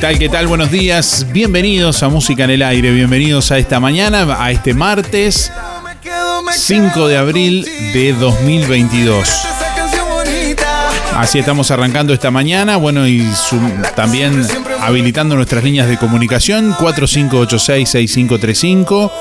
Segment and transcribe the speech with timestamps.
[0.00, 0.18] tal?
[0.18, 0.46] ¿Qué tal?
[0.46, 1.26] Buenos días.
[1.30, 2.90] Bienvenidos a Música en el Aire.
[2.90, 5.52] Bienvenidos a esta mañana, a este martes
[5.84, 9.28] Me quedo, me 5 de abril de 2022.
[9.28, 10.88] Esa canción bonita.
[11.16, 12.78] Así estamos arrancando esta mañana.
[12.78, 13.28] Bueno, y
[13.94, 14.42] también
[14.80, 19.12] habilitando nuestras líneas de comunicación 4586-6535.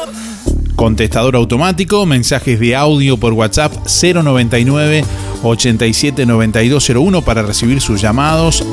[0.78, 5.04] Contestador automático, mensajes de audio por WhatsApp 099
[5.44, 8.64] 87 9201 para recibir sus llamados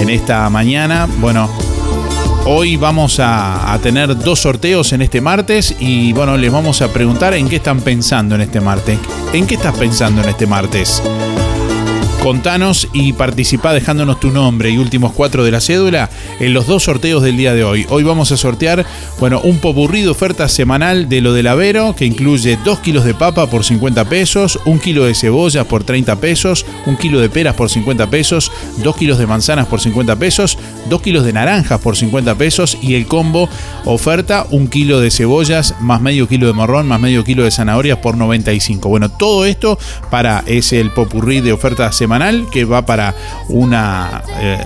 [0.00, 1.06] en esta mañana.
[1.18, 1.48] Bueno,
[2.46, 7.34] hoy vamos a, tener dos sorteos en este martes y bueno, les vamos a preguntar
[7.34, 8.98] en qué están pensando en este martes.
[9.32, 11.02] ¿En qué estás pensando en este martes?
[12.22, 16.82] Contanos y participá dejándonos tu nombre y últimos cuatro de la cédula en los dos
[16.82, 17.86] sorteos del día de hoy.
[17.88, 18.84] Hoy vamos a sortear,
[19.18, 23.14] bueno, un popurrí de oferta semanal de lo del Avero, que incluye 2 kilos de
[23.14, 27.54] papa por 50 pesos, un kilo de cebollas por 30 pesos, un kilo de peras
[27.54, 28.52] por 50 pesos,
[28.84, 30.58] 2 kilos de manzanas por 50 pesos,
[30.90, 33.48] 2 kilos de naranjas por 50 pesos y el combo
[33.86, 37.96] oferta un kilo de cebollas más medio kilo de morrón más medio kilo de zanahorias
[37.96, 38.90] por 95.
[38.90, 39.78] Bueno, todo esto
[40.10, 42.09] para es el popurrí de oferta semanal
[42.50, 43.14] que va para
[43.48, 44.58] una, eh,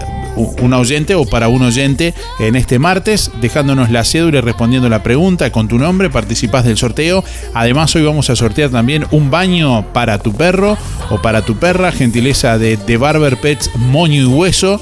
[0.62, 5.02] una oyente o para un oyente en este martes, dejándonos la cédula y respondiendo la
[5.02, 7.22] pregunta con tu nombre, participás del sorteo.
[7.52, 10.78] Además, hoy vamos a sortear también un baño para tu perro
[11.10, 14.80] o para tu perra, gentileza de, de Barber Pets Moño y Hueso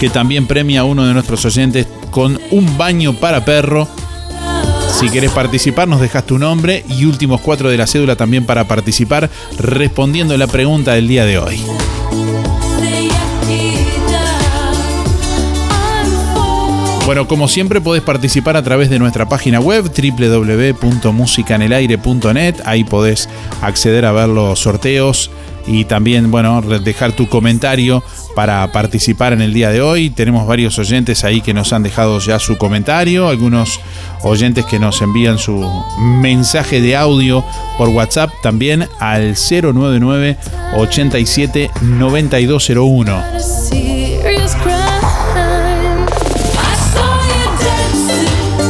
[0.00, 3.86] que también premia a uno de nuestros oyentes con un baño para perro.
[5.00, 8.68] Si querés participar, nos dejas tu nombre y últimos cuatro de la cédula también para
[8.68, 11.58] participar respondiendo la pregunta del día de hoy.
[17.06, 22.56] Bueno, como siempre podés participar a través de nuestra página web www.musicanelaire.net.
[22.66, 23.26] Ahí podés
[23.62, 25.30] acceder a ver los sorteos
[25.70, 28.02] y también, bueno, dejar tu comentario
[28.34, 30.10] para participar en el día de hoy.
[30.10, 33.78] Tenemos varios oyentes ahí que nos han dejado ya su comentario, algunos
[34.22, 35.64] oyentes que nos envían su
[36.00, 37.44] mensaje de audio
[37.78, 40.36] por WhatsApp también al 099
[40.76, 43.22] 87 9201.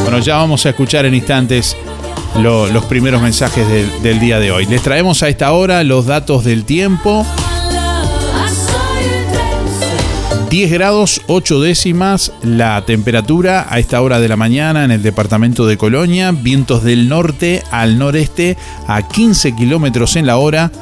[0.02, 1.76] Bueno, ya vamos a escuchar en instantes
[2.36, 3.66] los primeros mensajes
[4.02, 4.66] del día de hoy.
[4.66, 7.26] Les traemos a esta hora los datos del tiempo.
[10.50, 15.64] 10 grados 8 décimas la temperatura a esta hora de la mañana en el departamento
[15.64, 18.56] de Colonia, vientos del norte al noreste
[18.88, 20.72] a 15 kilómetros en la hora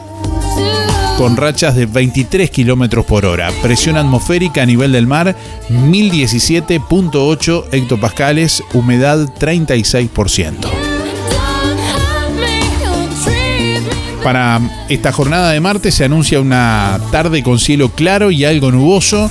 [1.19, 3.51] con rachas de 23 kilómetros por hora.
[3.61, 5.37] Presión atmosférica a nivel del mar
[5.69, 10.78] 1017.8 hectopascales, humedad 36%.
[14.23, 19.31] Para esta jornada de martes se anuncia una tarde con cielo claro y algo nuboso.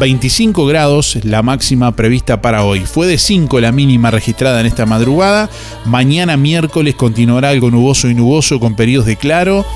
[0.00, 2.80] 25 grados la máxima prevista para hoy.
[2.80, 5.50] Fue de 5 la mínima registrada en esta madrugada.
[5.84, 9.66] Mañana miércoles continuará algo nuboso y nuboso con periodos de claro.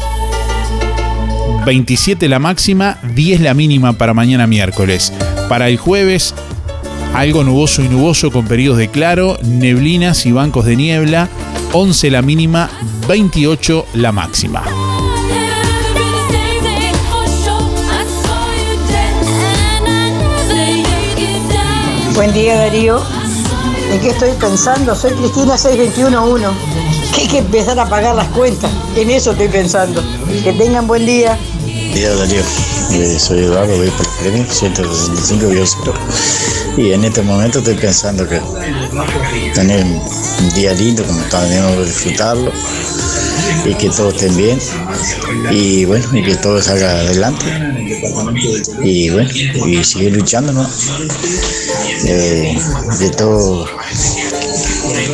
[1.67, 5.13] 27 la máxima, 10 la mínima para mañana miércoles.
[5.49, 6.35] Para el jueves,
[7.15, 11.29] algo nuboso y nuboso con periodos de claro, neblinas y bancos de niebla.
[11.73, 12.71] 11 la mínima,
[13.07, 14.63] 28 la máxima.
[22.15, 23.01] Buen día Darío.
[23.91, 24.95] ¿En qué estoy pensando?
[24.95, 26.47] Soy Cristina 6211.
[27.15, 28.71] Que hay que empezar a pagar las cuentas.
[28.97, 30.03] En eso estoy pensando.
[30.45, 31.39] Que tengan buen día.
[31.65, 32.43] Buen día Darío.
[32.93, 35.47] Eh, soy Eduardo, voy por el premio 165
[36.77, 38.41] Y en este momento estoy pensando que
[39.55, 42.53] tener un día lindo, como tenemos disfrutarlo
[43.65, 44.59] y que todos estén bien
[45.51, 47.45] y bueno, y que todo salga adelante
[48.83, 49.31] y bueno,
[49.67, 50.69] y seguir luchando, ¿no?
[52.03, 52.59] de,
[52.99, 53.67] de todo,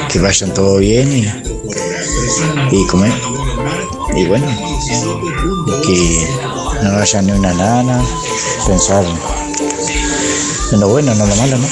[0.08, 1.26] que vayan todo bien y,
[2.76, 3.12] y comer.
[4.16, 4.46] Y bueno,
[5.84, 6.26] que
[6.82, 8.02] no haya ni una nana,
[8.66, 9.05] pensar
[10.73, 11.67] en lo bueno, no en lo malo, ¿no?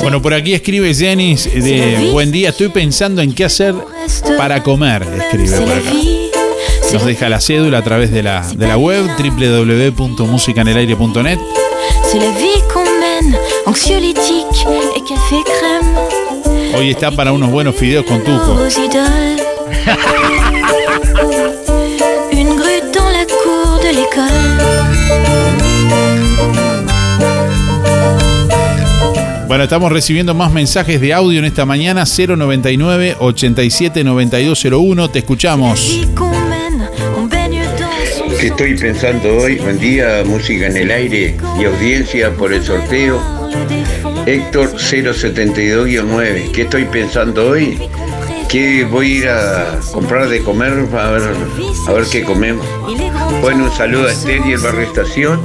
[0.00, 3.74] Bueno, por aquí escribe Jenis de Buen día, estoy pensando en qué hacer
[4.36, 5.90] para comer, escribe por acá.
[6.92, 11.38] Nos deja la cédula a través de la, de la web www.musicanelaire.net.
[16.76, 18.56] Hoy está para unos buenos fideos con tuco.
[29.48, 35.10] Bueno, estamos recibiendo más mensajes de audio en esta mañana 099 87 9201.
[35.10, 36.06] Te escuchamos.
[38.38, 39.56] ¿Qué estoy pensando hoy?
[39.56, 43.20] Buen día, música en el aire y audiencia por el sorteo.
[44.26, 46.52] Héctor 072-9.
[46.52, 47.78] ¿Qué estoy pensando hoy?
[48.48, 51.22] Que voy a ir a comprar de comer a ver,
[51.88, 52.66] a ver qué comemos.
[53.40, 55.40] Bueno, un saludo a Esther y el barrio Estación.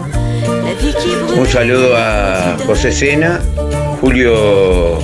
[1.37, 3.39] Un saludo a José Sena
[4.01, 4.99] Julio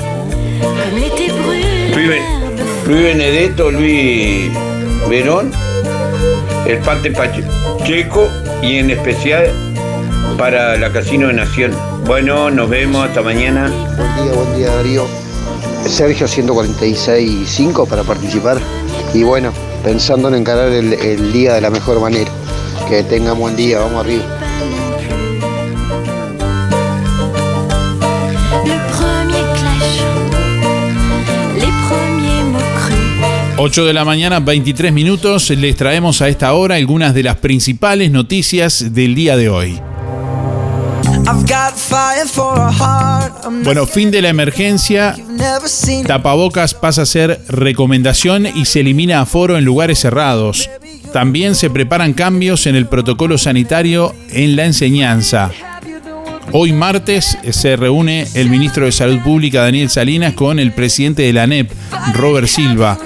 [1.95, 2.21] Luis,
[2.85, 4.51] Benedetto, Luis
[5.09, 5.51] Verón,
[6.65, 8.27] el Pate Pacheco
[8.61, 9.51] y en especial
[10.37, 11.71] para la Casino de Nación.
[12.05, 13.69] Bueno, nos vemos, hasta mañana.
[13.95, 15.05] Buen día, buen día Darío.
[15.87, 18.57] Sergio 146.5 para participar
[19.13, 19.53] y bueno,
[19.83, 22.29] pensando en encarar el, el día de la mejor manera.
[22.87, 24.39] Que tengan buen día, vamos arriba.
[33.61, 35.49] 8 de la mañana, 23 minutos.
[35.49, 39.81] Les traemos a esta hora algunas de las principales noticias del día de hoy.
[43.63, 45.15] Bueno, fin de la emergencia.
[46.07, 50.69] Tapabocas pasa a ser recomendación y se elimina aforo en lugares cerrados.
[51.13, 55.51] También se preparan cambios en el protocolo sanitario en la enseñanza.
[56.51, 61.33] Hoy martes se reúne el ministro de Salud Pública Daniel Salinas con el presidente de
[61.33, 61.71] la ANEP,
[62.13, 62.97] Robert Silva.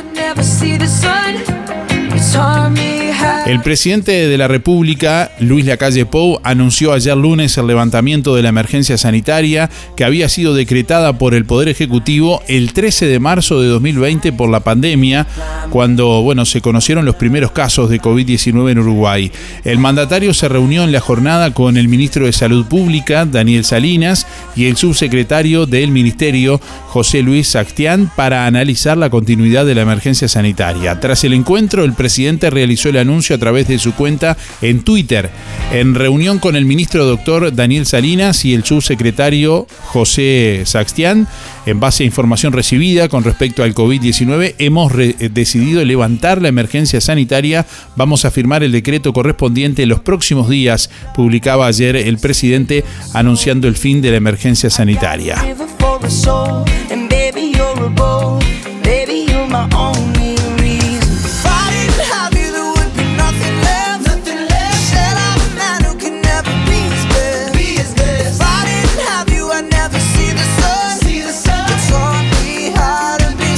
[3.46, 8.48] El presidente de la República, Luis Lacalle Pou, anunció ayer lunes el levantamiento de la
[8.48, 13.68] emergencia sanitaria que había sido decretada por el Poder Ejecutivo el 13 de marzo de
[13.68, 15.28] 2020 por la pandemia,
[15.72, 19.30] cuando bueno, se conocieron los primeros casos de COVID-19 en Uruguay.
[19.66, 24.26] El mandatario se reunió en la jornada con el ministro de Salud Pública, Daniel Salinas,
[24.56, 30.30] y el subsecretario del Ministerio, José Luis Sactián, para analizar la continuidad de la emergencia
[30.30, 31.02] sanitaria.
[31.02, 35.30] Tras el encuentro, el presidente realizó el anuncio a través de su cuenta en Twitter,
[35.72, 41.28] en reunión con el ministro doctor Daniel Salinas y el subsecretario José Sactián.
[41.66, 44.92] En base a información recibida con respecto al COVID-19, hemos
[45.32, 47.66] decidido levantar la emergencia sanitaria.
[47.96, 53.68] Vamos a firmar el decreto correspondiente en los próximos días, publicaba ayer el presidente anunciando
[53.68, 55.38] el fin de la emergencia sanitaria.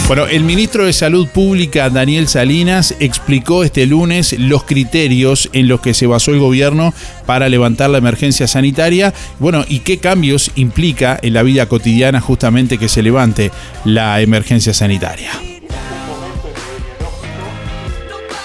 [0.07, 5.81] Bueno, el ministro de Salud Pública, Daniel Salinas, explicó este lunes los criterios en los
[5.81, 6.93] que se basó el gobierno
[7.25, 12.77] para levantar la emergencia sanitaria, bueno, y qué cambios implica en la vida cotidiana justamente
[12.77, 13.49] que se levante
[13.83, 15.31] la emergencia sanitaria.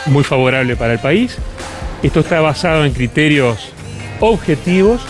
[0.07, 1.37] Muy favorable para el país.
[2.03, 3.59] Esto está basado en criterios
[4.21, 5.03] objetivos,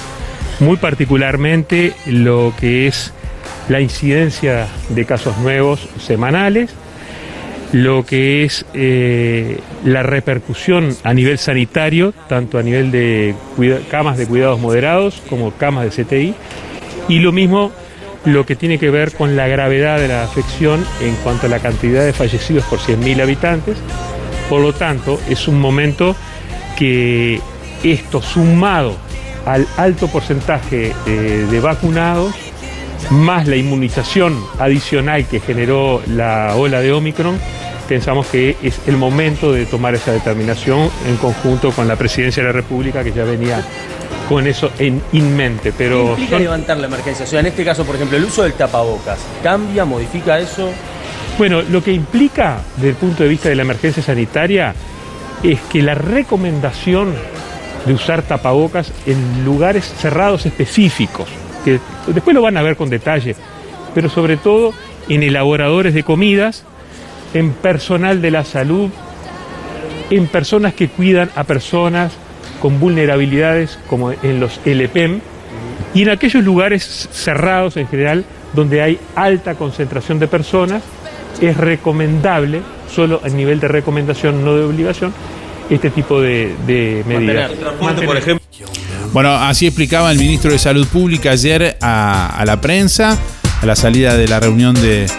[0.58, 3.12] muy particularmente lo que es
[3.70, 6.70] la incidencia de casos nuevos semanales,
[7.72, 13.36] lo que es eh, la repercusión a nivel sanitario, tanto a nivel de
[13.88, 16.34] camas de cuidados moderados como camas de CTI,
[17.08, 17.70] y lo mismo
[18.24, 21.60] lo que tiene que ver con la gravedad de la afección en cuanto a la
[21.60, 23.78] cantidad de fallecidos por 100.000 habitantes.
[24.48, 26.16] Por lo tanto, es un momento
[26.76, 27.40] que
[27.84, 28.96] esto sumado
[29.46, 32.49] al alto porcentaje eh, de vacunados
[33.10, 37.38] más la inmunización adicional que generó la ola de Omicron,
[37.88, 42.48] pensamos que es el momento de tomar esa determinación en conjunto con la Presidencia de
[42.48, 43.64] la República que ya venía
[44.28, 45.02] con eso en,
[45.36, 45.72] mente.
[45.76, 47.24] Pero ¿Qué implica levantar la emergencia?
[47.24, 50.70] O sea, en este caso, por ejemplo, el uso del tapabocas, ¿cambia, modifica eso?
[51.36, 54.72] Bueno, lo que implica desde el punto de vista de la emergencia sanitaria
[55.42, 57.12] es que la recomendación
[57.86, 61.28] de usar tapabocas en lugares cerrados específicos,
[61.64, 63.36] que después lo van a ver con detalle,
[63.94, 64.72] pero sobre todo
[65.08, 66.64] en elaboradores de comidas,
[67.34, 68.90] en personal de la salud,
[70.10, 72.12] en personas que cuidan a personas
[72.60, 75.20] con vulnerabilidades como en los LPM
[75.94, 80.82] y en aquellos lugares cerrados en general donde hay alta concentración de personas,
[81.40, 82.60] es recomendable,
[82.92, 85.12] solo a nivel de recomendación, no de obligación,
[85.68, 86.54] este tipo de,
[87.06, 87.52] medidas.
[88.04, 88.44] por ejemplo.
[89.12, 93.18] Bueno, así explicaba el ministro de Salud Pública ayer a, la prensa,
[93.60, 95.10] a la salida de la reunión de,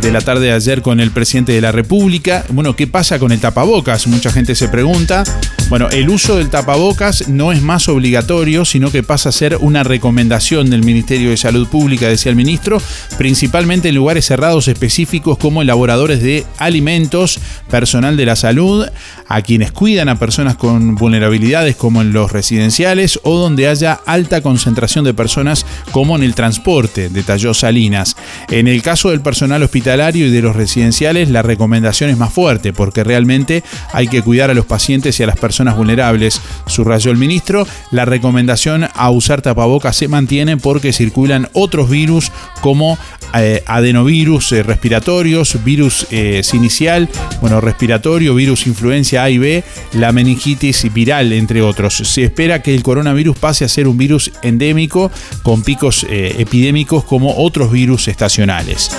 [0.00, 2.44] de la tarde de ayer con el presidente de la República.
[2.48, 4.08] Bueno, ¿qué pasa con el tapabocas?
[4.08, 5.22] Mucha gente se pregunta.
[5.70, 9.82] Bueno, el uso del tapabocas no es más obligatorio, sino que pasa a ser una
[9.82, 12.80] recomendación del Ministerio de Salud Pública, decía el ministro,
[13.16, 17.40] principalmente en lugares cerrados específicos como elaboradores de alimentos,
[17.70, 18.86] personal de la salud,
[19.26, 24.42] a quienes cuidan a personas con vulnerabilidades como en los residenciales o donde haya alta
[24.42, 28.16] concentración de personas como en el transporte, detalló Salinas.
[28.50, 32.74] En el caso del personal hospitalario y de los residenciales, la recomendación es más fuerte
[32.74, 37.16] porque realmente hay que cuidar a los pacientes y a las personas vulnerables, subrayó el
[37.16, 37.66] ministro.
[37.90, 42.98] La recomendación a usar tapabocas se mantiene porque circulan otros virus como
[43.36, 47.08] eh, adenovirus eh, respiratorios, virus eh, inicial,
[47.40, 49.64] bueno, respiratorio, virus influencia A y B,
[49.94, 51.96] la meningitis viral, entre otros.
[51.96, 55.10] Se espera que el coronavirus pase a ser un virus endémico
[55.42, 58.90] con picos epidémicos como otros virus estacionales.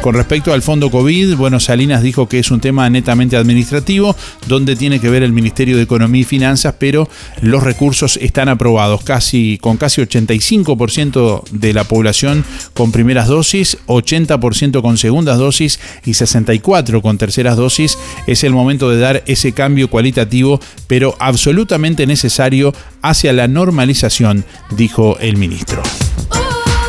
[0.00, 4.16] con respecto al fondo COVID, bueno, Salinas dijo que es un tema netamente administrativo,
[4.48, 7.08] donde tiene que ver el Ministerio de Economía y Finanzas, pero
[7.42, 14.82] los recursos están aprobados casi con casi 85% de la población con primeras dosis, 80%
[14.82, 17.98] con segundas dosis y 64% con terceras dosis.
[18.26, 25.18] Es el momento de dar ese cambio cualitativo, pero absolutamente necesario hacia la normalización, dijo
[25.20, 25.82] el ministro.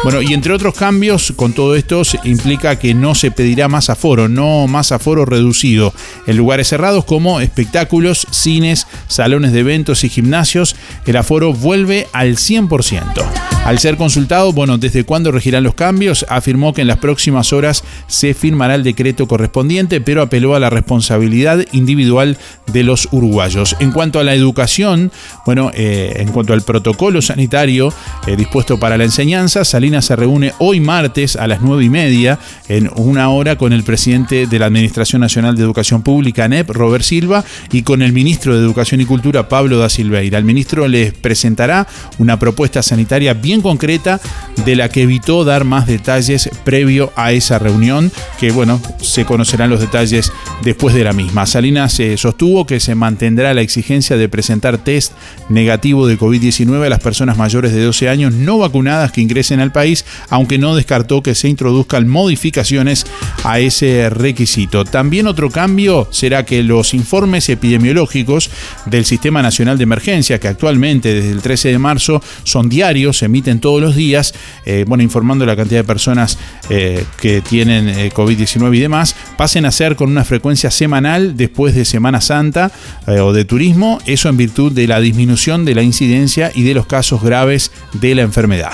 [0.06, 4.30] Bueno, y entre otros cambios, con todo esto implica que no se pedirá más aforo,
[4.30, 5.96] no más aforo reducido
[6.28, 10.76] en lugares cerrados como espectáculos, cines, salones de eventos y gimnasios.
[11.08, 13.26] El aforo vuelve al 100%.
[13.66, 17.84] Al ser consultado, bueno, desde cuándo regirán los cambios, afirmó que en las próximas horas
[18.06, 22.38] se firmará el decreto correspondiente, pero apeló a la responsabilidad individual
[22.72, 23.76] de los uruguayos.
[23.80, 25.12] En cuanto a la educación,
[25.48, 27.92] bueno, eh, en cuanto al protocolo sanitario
[28.28, 32.40] eh, dispuesto para la enseñanza, Salinas Se reúne hoy martes a las 9 y media
[32.68, 37.04] en una hora con el presidente de la Administración Nacional de Educación Pública, ANEP, Robert
[37.04, 40.38] Silva, y con el ministro de Educación y Cultura, Pablo da Silveira.
[40.38, 41.88] El ministro les presentará
[42.18, 44.20] una propuesta sanitaria bien concreta
[44.66, 49.70] de la que evitó dar más detalles previo a esa reunión, que bueno, se conocerán
[49.70, 50.32] los detalles
[50.64, 51.46] después de la misma.
[51.46, 55.14] Salinas se sostuvo que se mantendrá la exigencia de presentar test
[55.50, 59.72] negativo de COVID-19 a las personas mayores de 12 años no vacunadas que ingresen al
[59.72, 59.85] país,
[60.30, 63.06] aunque no descartó que se introduzcan modificaciones
[63.44, 64.86] a ese requisito.
[64.86, 68.50] También otro cambio será que los informes epidemiológicos
[68.86, 73.26] del Sistema Nacional de Emergencia, que actualmente desde el 13 de marzo son diarios, se
[73.26, 74.34] emiten todos los días,
[74.66, 76.38] eh, bueno, informando la cantidad de personas
[76.70, 81.76] eh, que tienen eh, COVID-19 y demás, pasen a ser con una frecuencia semanal después
[81.76, 82.72] de Semana Santa
[83.08, 86.88] o de turismo, eso en virtud de la disminución de la incidencia y de los
[86.88, 88.74] casos graves de la enfermedad.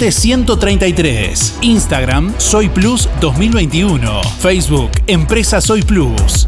[0.09, 1.59] 133.
[1.61, 4.21] Instagram Soy Plus 2021.
[4.39, 6.47] Facebook Empresa Soy Plus.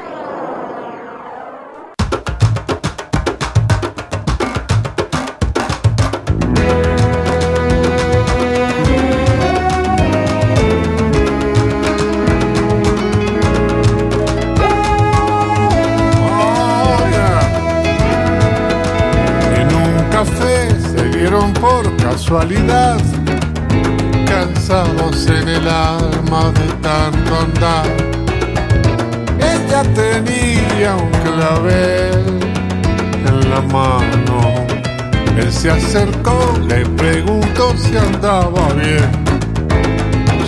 [36.69, 39.11] le preguntó si andaba bien.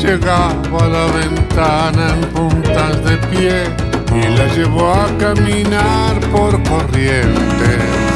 [0.03, 3.65] Llegaba a la ventana en puntas de pie
[4.13, 8.07] y la llevó a caminar por corrientes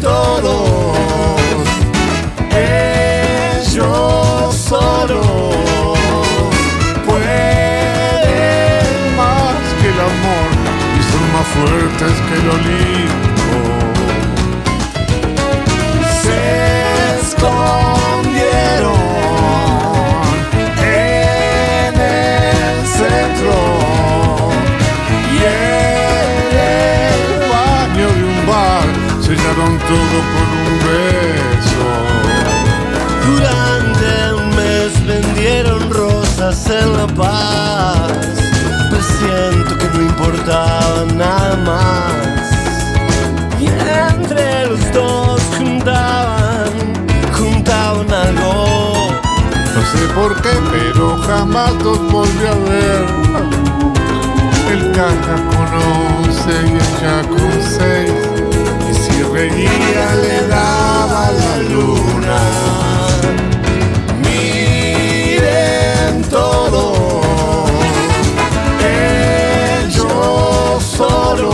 [0.00, 0.96] todos,
[3.66, 5.20] ellos solo
[7.06, 7.26] pueden
[9.16, 10.50] más que el amor
[10.96, 13.09] y son más fuertes que el olivo.
[29.90, 31.84] todo con un beso.
[33.26, 38.12] Durante un mes vendieron rosas en La Paz.
[38.90, 42.42] Presiento que no importaba nada más.
[43.58, 46.70] Y entre los dos juntaban,
[47.36, 49.10] juntaban algo.
[49.74, 53.04] No sé por qué, pero jamás los volví a ver.
[54.72, 55.68] El caja con
[56.22, 58.49] once y el ya con seis.
[59.40, 62.40] Reía le daba la luna.
[64.22, 66.82] Miren todo.
[68.84, 71.50] Ellos solo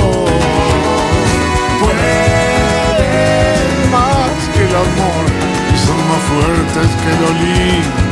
[1.80, 5.24] pueden más que el amor
[5.72, 8.05] y son más fuertes que el Olimpo.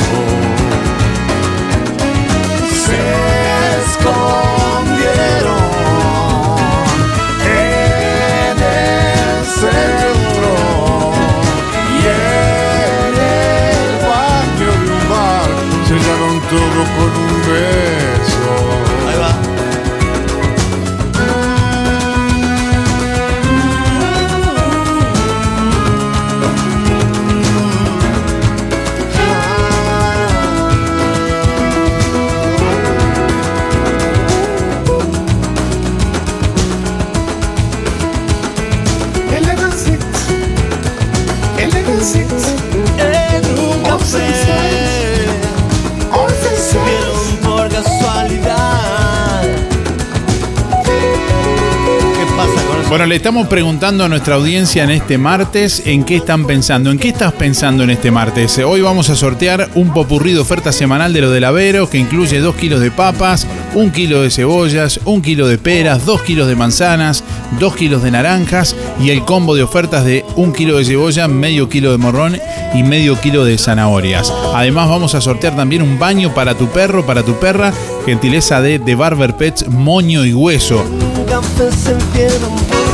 [52.95, 56.93] Bueno, le estamos preguntando a nuestra audiencia en este martes en qué están pensando.
[56.93, 58.57] ¿En qué estás pensando en este martes?
[58.59, 62.39] Hoy vamos a sortear un popurrí de oferta semanal de lo del Avero que incluye
[62.39, 66.55] 2 kilos de papas, 1 kilo de cebollas, 1 kilo de peras, 2 kilos de
[66.55, 67.25] manzanas,
[67.59, 71.69] 2 kilos de naranjas y el combo de ofertas de 1 kilo de cebolla, medio
[71.69, 72.39] kilo de morrón
[72.75, 74.33] y medio kilo de zanahorias.
[74.55, 77.73] Además vamos a sortear también un baño para tu perro, para tu perra,
[78.07, 80.85] gentileza de The Barber Pets, moño y hueso.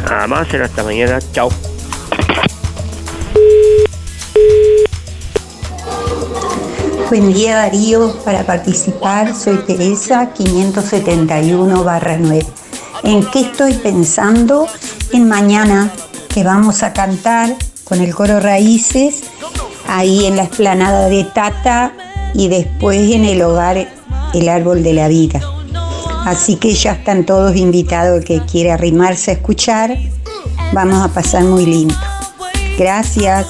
[0.05, 1.19] Nada más, será hasta mañana.
[1.33, 1.51] Chao.
[7.09, 12.45] Buen día Darío, para participar soy Teresa 571 barra 9.
[13.05, 14.67] ¿En qué estoy pensando?
[15.13, 15.93] En mañana
[16.29, 19.23] que vamos a cantar con el coro Raíces
[19.87, 21.93] ahí en la explanada de Tata
[22.35, 23.89] y después en el hogar
[24.35, 25.41] El Árbol de la Vida.
[26.25, 29.97] Así que ya están todos invitados el que quiera arrimarse a escuchar.
[30.73, 31.95] Vamos a pasar muy lindo.
[32.77, 33.47] Gracias.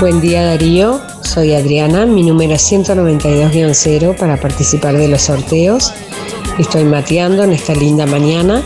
[0.00, 1.00] Buen día Darío,
[1.32, 5.90] soy Adriana, mi número es 192-0 para participar de los sorteos.
[6.58, 8.62] Estoy mateando en esta linda mañana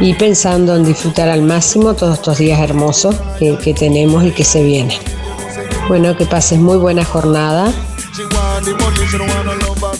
[0.00, 4.62] y pensando en disfrutar al máximo todos estos días hermosos que, tenemos y que se
[4.62, 4.96] vienen.
[5.88, 7.72] Bueno, que pases muy buena jornada.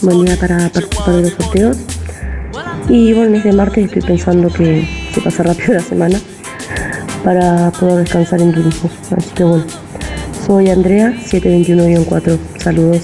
[0.01, 1.77] Buen día para participar de los sorteos.
[2.87, 6.21] Y bueno, este martes estoy pensando que se pasa rápido la semana
[7.25, 8.89] para poder descansar en turismo.
[9.17, 9.65] Así que bueno,
[10.45, 12.37] soy Andrea, 721-4.
[12.59, 13.01] Saludos.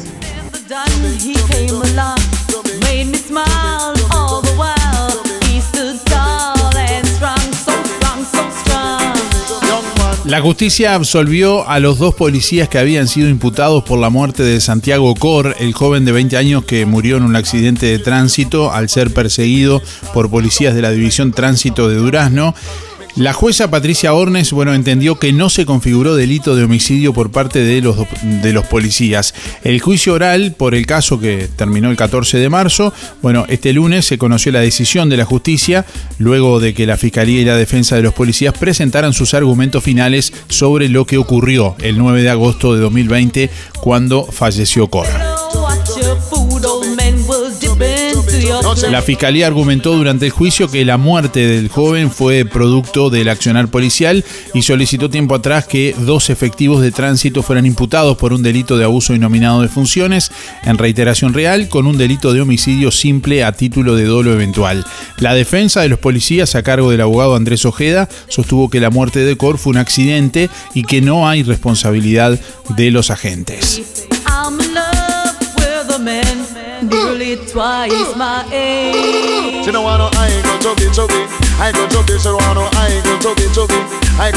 [10.25, 14.62] La justicia absolvió a los dos policías que habían sido imputados por la muerte de
[14.62, 18.88] Santiago Cor, el joven de 20 años que murió en un accidente de tránsito al
[18.88, 19.82] ser perseguido
[20.13, 22.56] por policías de la División Tránsito de Durazno.
[23.15, 27.60] La jueza Patricia Ornes, bueno, entendió que no se configuró delito de homicidio por parte
[27.60, 29.34] de los, de los policías.
[29.63, 34.06] El juicio oral por el caso que terminó el 14 de marzo, bueno, este lunes
[34.06, 35.86] se conoció la decisión de la justicia
[36.19, 40.32] luego de que la Fiscalía y la Defensa de los policías presentaran sus argumentos finales
[40.47, 43.50] sobre lo que ocurrió el 9 de agosto de 2020
[43.82, 45.31] cuando falleció Cor.
[48.89, 53.67] La fiscalía argumentó durante el juicio que la muerte del joven fue producto del accionar
[53.67, 54.23] policial
[54.54, 58.86] y solicitó tiempo atrás que dos efectivos de tránsito fueran imputados por un delito de
[58.86, 60.32] abuso inominado de funciones
[60.63, 64.86] en reiteración real con un delito de homicidio simple a título de dolo eventual.
[65.17, 69.19] La defensa de los policías a cargo del abogado Andrés Ojeda sostuvo que la muerte
[69.19, 72.39] de Cor fue un accidente y que no hay responsabilidad
[72.75, 73.82] de los agentes.
[76.91, 79.65] Nearly twice my age.
[79.65, 80.91] She don't want no, I ain't gon' choke it.
[81.60, 82.08] I ain't gon' choke.
[82.08, 84.11] She don't want no, I ain't gon' choke.
[84.19, 84.32] I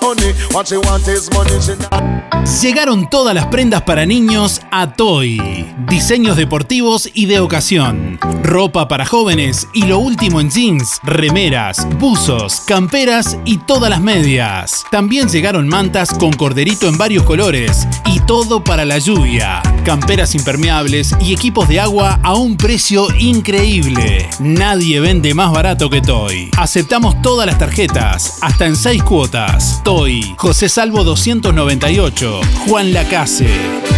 [0.00, 2.22] honey What want is money
[2.60, 5.40] Llegaron todas las prendas para niños a Toy.
[5.88, 8.18] Diseños deportivos y de ocasión.
[8.42, 14.84] Ropa para jóvenes y lo último en jeans, remeras, buzos, camperas y todas las medias.
[14.90, 19.62] También llegaron mantas con corderito en varios colores y todo para la lluvia.
[19.84, 24.28] Camperas impermeables y equipos de agua a un precio increíble.
[24.40, 26.50] Nadie vende más barato que Toy.
[26.58, 29.80] Aceptamos todas las tarjetas, hasta en 6 cuotas.
[29.84, 33.91] Toy, José Salvo 298, Juan Lacase.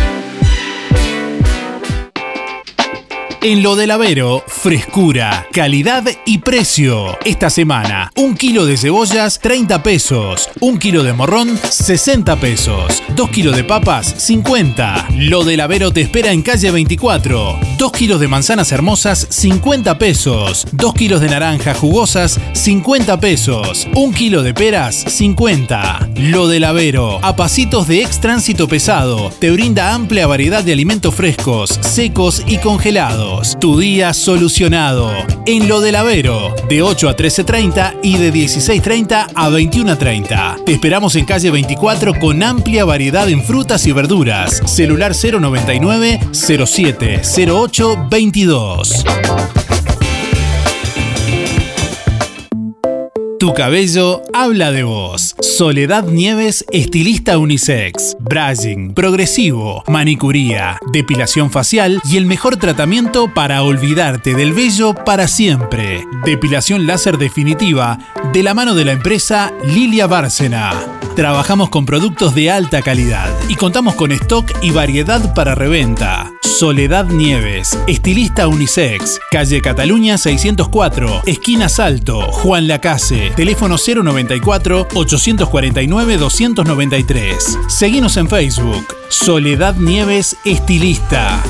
[3.44, 7.18] En lo del Avero, frescura, calidad y precio.
[7.26, 10.48] Esta semana, un kilo de cebollas, 30 pesos.
[10.60, 13.02] Un kilo de morrón, 60 pesos.
[13.14, 15.08] Dos kilos de papas, 50.
[15.18, 17.58] Lo del Avero te espera en calle 24.
[17.76, 20.66] Dos kilos de manzanas hermosas, 50 pesos.
[20.72, 23.86] Dos kilos de naranjas jugosas, 50 pesos.
[23.94, 26.08] Un kilo de peras, 50.
[26.16, 31.14] Lo del Avero, a pasitos de ex tránsito pesado, te brinda amplia variedad de alimentos
[31.14, 33.33] frescos, secos y congelados.
[33.60, 35.12] Tu día solucionado.
[35.46, 40.64] En lo del Avero, de 8 a 13.30 y de 16.30 a 21.30.
[40.64, 44.62] Te esperamos en calle 24 con amplia variedad en frutas y verduras.
[44.66, 49.04] Celular 099 07 08 22.
[53.44, 55.36] Tu cabello habla de vos.
[55.38, 58.16] Soledad Nieves, estilista unisex.
[58.18, 66.06] Brushing, progresivo, manicuría, depilación facial y el mejor tratamiento para olvidarte del vello para siempre.
[66.24, 67.98] Depilación láser definitiva
[68.32, 70.72] de la mano de la empresa Lilia Bárcena.
[71.14, 76.33] Trabajamos con productos de alta calidad y contamos con stock y variedad para reventa.
[76.44, 87.58] Soledad Nieves, estilista unisex, calle Cataluña 604, esquina Salto, Juan Lacase, teléfono 094 849 293.
[87.68, 91.42] Seguinos en Facebook, Soledad Nieves, estilista.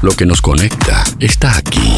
[0.03, 1.97] Lo que nos conecta está aquí.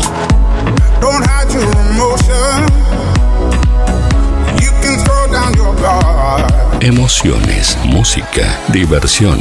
[6.80, 9.40] Emociones, música, diversión.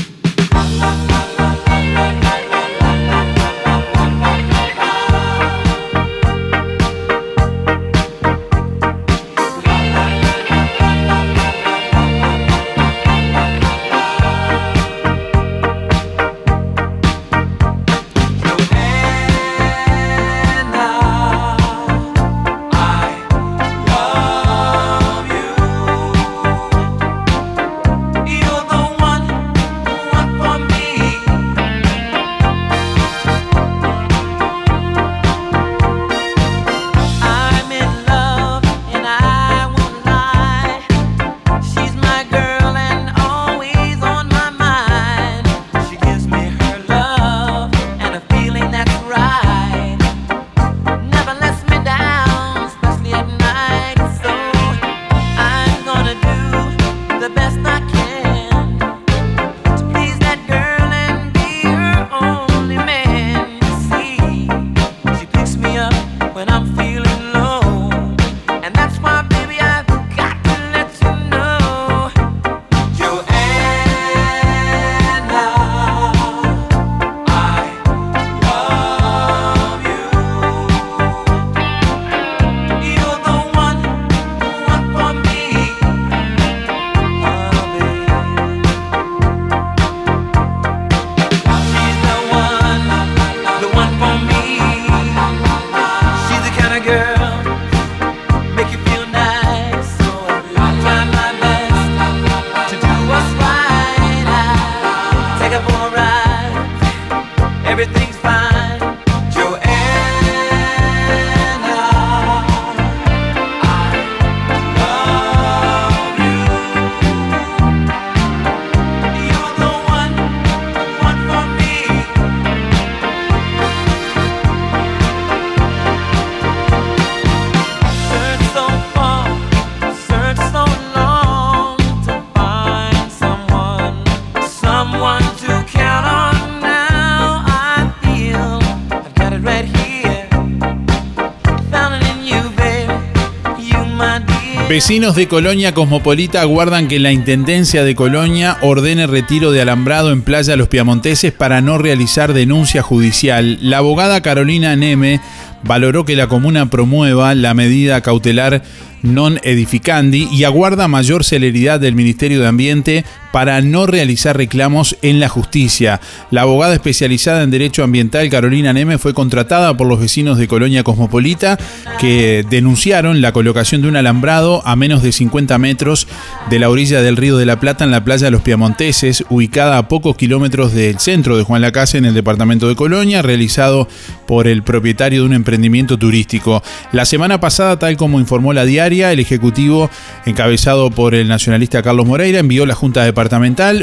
[144.71, 150.21] Vecinos de Colonia Cosmopolita aguardan que la Intendencia de Colonia ordene retiro de alambrado en
[150.21, 153.57] Playa Los Piamonteses para no realizar denuncia judicial.
[153.59, 155.19] La abogada Carolina Neme
[155.61, 158.63] valoró que la comuna promueva la medida cautelar
[159.03, 165.19] non edificandi y aguarda mayor celeridad del Ministerio de Ambiente para no realizar reclamos en
[165.19, 165.99] la justicia.
[166.29, 170.83] La abogada especializada en Derecho Ambiental Carolina Neme fue contratada por los vecinos de Colonia
[170.83, 171.57] Cosmopolita
[171.99, 176.07] que denunciaron la colocación de un alambrado a menos de 50 metros
[176.49, 179.77] de la orilla del Río de la Plata en la playa de los Piamonteses, ubicada
[179.77, 183.87] a pocos kilómetros del centro de Juan Lacase en el departamento de Colonia, realizado
[184.27, 186.63] por el propietario de un emprendimiento turístico.
[186.91, 189.89] La semana pasada, tal como informó la diaria, el Ejecutivo,
[190.25, 193.03] encabezado por el nacionalista Carlos Moreira, envió la Junta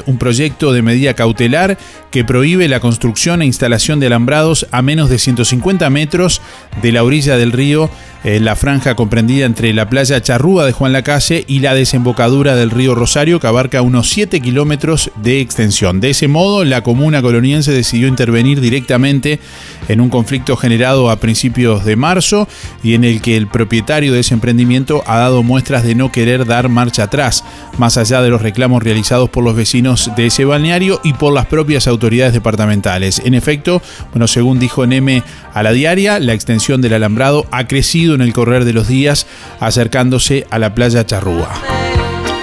[0.06, 1.78] Un proyecto de medida cautelar
[2.10, 6.42] que prohíbe la construcción e instalación de alambrados a menos de 150 metros
[6.82, 7.88] de la orilla del río
[8.24, 12.70] en la franja comprendida entre la playa Charrúa de Juan Lacase y la desembocadura del
[12.70, 16.00] río Rosario, que abarca unos 7 kilómetros de extensión.
[16.00, 19.40] De ese modo, la comuna coloniense decidió intervenir directamente
[19.88, 22.48] en un conflicto generado a principios de marzo
[22.82, 26.46] y en el que el propietario de ese emprendimiento ha dado muestras de no querer
[26.46, 27.44] dar marcha atrás,
[27.78, 31.46] más allá de los reclamos realizados por los vecinos de ese balneario y por las
[31.46, 33.22] propias autoridades departamentales.
[33.24, 33.80] En efecto,
[34.12, 35.22] bueno, según dijo Neme
[35.54, 39.26] a la diaria, la extensión del alambrado ha crecido en el correr de los días,
[39.60, 41.77] acercándose a la playa Charrúa.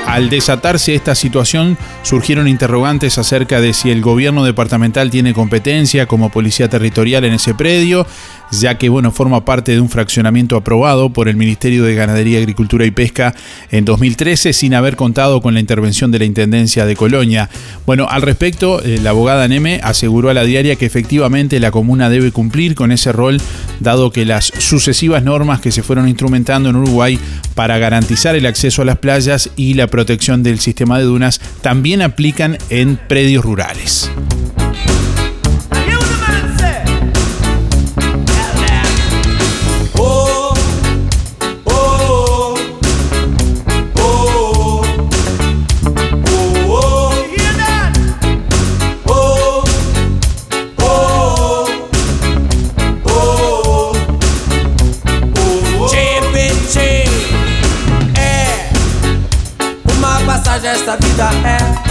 [0.07, 6.29] Al desatarse esta situación, surgieron interrogantes acerca de si el gobierno departamental tiene competencia como
[6.29, 8.05] policía territorial en ese predio,
[8.51, 12.85] ya que bueno, forma parte de un fraccionamiento aprobado por el Ministerio de Ganadería, Agricultura
[12.85, 13.33] y Pesca
[13.71, 17.49] en 2013 sin haber contado con la intervención de la Intendencia de Colonia.
[17.85, 22.09] Bueno, al respecto, eh, la abogada Neme aseguró a la diaria que efectivamente la comuna
[22.09, 23.41] debe cumplir con ese rol,
[23.79, 27.19] dado que las sucesivas normas que se fueron instrumentando en Uruguay
[27.55, 32.01] para garantizar el acceso a las playas y la protección del sistema de dunas también
[32.01, 34.11] aplican en predios rurales.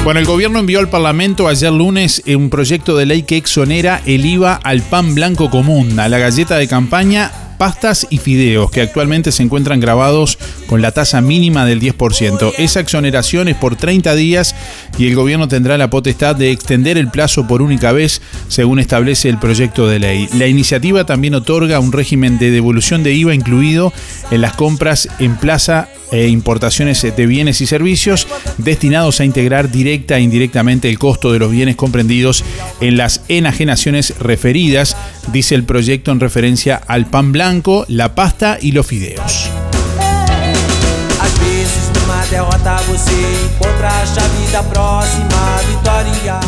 [0.04, 4.26] Bueno, el gobierno envió al Parlamento ayer lunes un proyecto de ley que exonera el
[4.26, 7.32] IVA al pan blanco común, a la galleta de campaña
[7.64, 12.52] pastas y fideos, que actualmente se encuentran grabados con la tasa mínima del 10%.
[12.58, 14.54] Esa exoneración es por 30 días
[14.98, 19.30] y el gobierno tendrá la potestad de extender el plazo por única vez, según establece
[19.30, 20.28] el proyecto de ley.
[20.34, 23.94] La iniciativa también otorga un régimen de devolución de IVA incluido
[24.30, 30.16] en las compras en plaza e importaciones de bienes y servicios destinados a integrar directa
[30.16, 32.44] e indirectamente el costo de los bienes comprendidos
[32.80, 34.96] en las enajenaciones referidas,
[35.32, 37.53] dice el proyecto en referencia al pan blanco,
[37.88, 39.63] la pasta y los fideos.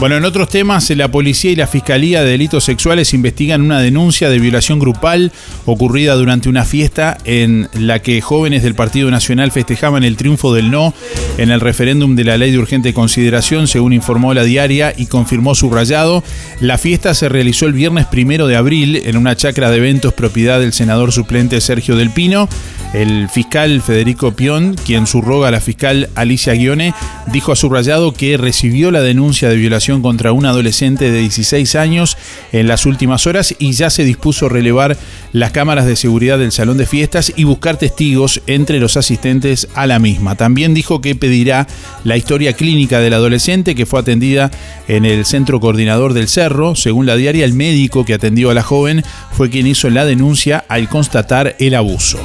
[0.01, 4.29] Bueno, en otros temas, la policía y la Fiscalía de Delitos Sexuales investigan una denuncia
[4.29, 5.33] de violación grupal
[5.65, 10.71] ocurrida durante una fiesta en la que jóvenes del Partido Nacional festejaban el triunfo del
[10.71, 10.95] no
[11.39, 15.55] en el referéndum de la ley de urgente consideración, según informó la diaria y confirmó
[15.55, 16.23] subrayado.
[16.61, 20.61] La fiesta se realizó el viernes primero de abril en una chacra de eventos propiedad
[20.61, 22.49] del senador suplente Sergio Del Pino.
[22.93, 26.95] El fiscal Federico Pion, quien subroga a la fiscal Alicia Guione,
[27.27, 32.17] dijo a subrayado que recibió la denuncia de violación contra un adolescente de 16 años
[32.53, 34.97] en las últimas horas y ya se dispuso a relevar
[35.33, 39.87] las cámaras de seguridad del salón de fiestas y buscar testigos entre los asistentes a
[39.87, 40.35] la misma.
[40.35, 41.67] También dijo que pedirá
[42.05, 44.51] la historia clínica del adolescente que fue atendida
[44.89, 46.75] en el centro coordinador del Cerro.
[46.75, 50.65] Según la diaria, el médico que atendió a la joven fue quien hizo la denuncia
[50.69, 52.19] al constatar el abuso.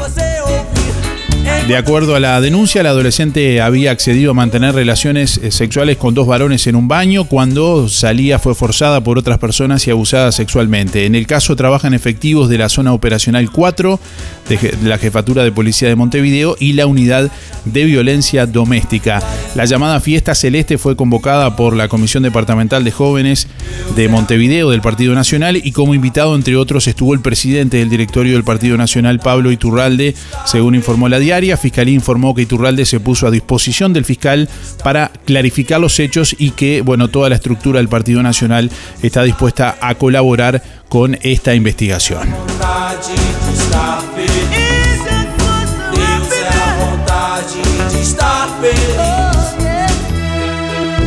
[1.71, 6.13] De acuerdo a la denuncia, el adolescente había accedido a mantener relaciones eh, sexuales con
[6.13, 7.23] dos varones en un baño.
[7.23, 11.05] Cuando salía fue forzada por otras personas y abusada sexualmente.
[11.05, 14.01] En el caso trabajan efectivos de la zona operacional 4
[14.49, 17.31] de la Jefatura de Policía de Montevideo y la Unidad
[17.63, 19.23] de Violencia Doméstica.
[19.55, 23.47] La llamada Fiesta Celeste fue convocada por la Comisión Departamental de Jóvenes
[23.95, 28.33] de Montevideo del Partido Nacional y como invitado, entre otros, estuvo el presidente del directorio
[28.33, 31.60] del Partido Nacional, Pablo Iturralde, según informó la diaria.
[31.61, 34.49] Fiscalía informó que Iturralde se puso a disposición del fiscal
[34.83, 39.77] para clarificar los hechos y que, bueno, toda la estructura del Partido Nacional está dispuesta
[39.79, 42.27] a colaborar con esta investigación.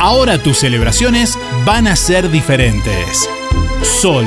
[0.00, 3.28] Ahora tus celebraciones van a ser diferentes.
[3.82, 4.26] Sol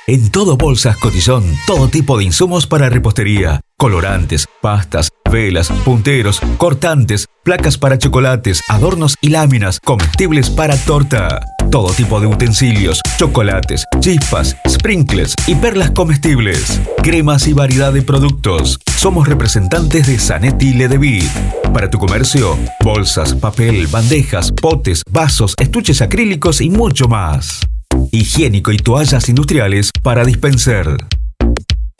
[0.07, 7.27] En todo Bolsas Cotillón, todo tipo de insumos para repostería, colorantes, pastas, velas, punteros, cortantes,
[7.43, 11.41] placas para chocolates, adornos y láminas, comestibles para torta.
[11.69, 16.81] Todo tipo de utensilios, chocolates, chispas, sprinkles y perlas comestibles.
[17.03, 18.79] Cremas y variedad de productos.
[18.95, 21.29] Somos representantes de Zanetti Ledevit.
[21.73, 27.67] Para tu comercio, bolsas, papel, bandejas, potes, vasos, estuches acrílicos y mucho más.
[28.11, 30.97] Higiénico y toallas industriales para dispensar.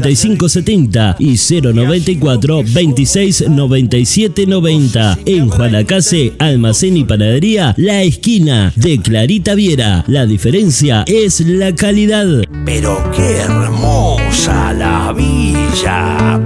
[0.00, 5.18] 5570 y 094 26 97 90.
[5.26, 10.04] En Juanacase, Almacén y Panadería, La Esquina de Clarita Viera.
[10.06, 12.26] La diferencia es la calidad.
[12.64, 16.40] Pero qué hermosa la Villa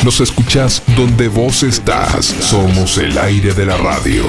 [0.04, 2.26] Nos escuchás donde vos estás.
[2.26, 4.24] Somos el aire de la radio.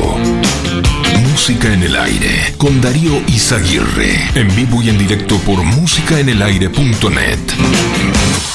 [1.34, 4.30] Música en el aire con Darío Izaguirre.
[4.36, 8.53] En vivo y en directo por músicaenelaire.net.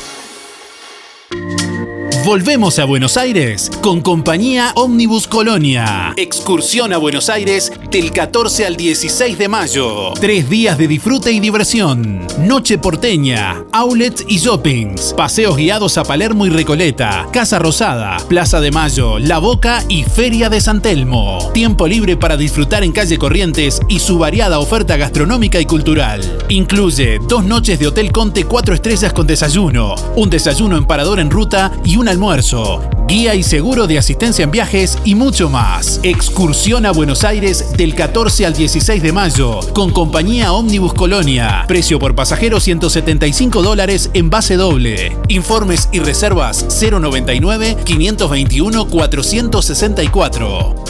[1.33, 1.70] Thank you.
[2.25, 6.13] Volvemos a Buenos Aires con compañía Omnibus Colonia.
[6.19, 10.13] Excursión a Buenos Aires del 14 al 16 de mayo.
[10.21, 12.27] Tres días de disfrute y diversión.
[12.39, 15.15] Noche porteña, outlets y shoppings.
[15.17, 17.27] Paseos guiados a Palermo y Recoleta.
[17.33, 21.51] Casa Rosada, Plaza de Mayo, La Boca y Feria de San Telmo.
[21.55, 26.21] Tiempo libre para disfrutar en calle Corrientes y su variada oferta gastronómica y cultural.
[26.51, 31.31] Incluye dos noches de Hotel Conte 4 estrellas con desayuno, un desayuno en parador en
[31.31, 36.01] ruta y un almuerzo, guía y seguro de asistencia en viajes y mucho más.
[36.03, 41.65] Excursión a Buenos Aires del 14 al 16 de mayo con compañía Omnibus Colonia.
[41.67, 45.17] Precio por pasajero 175 dólares en base doble.
[45.29, 50.90] Informes y reservas 099 521 464.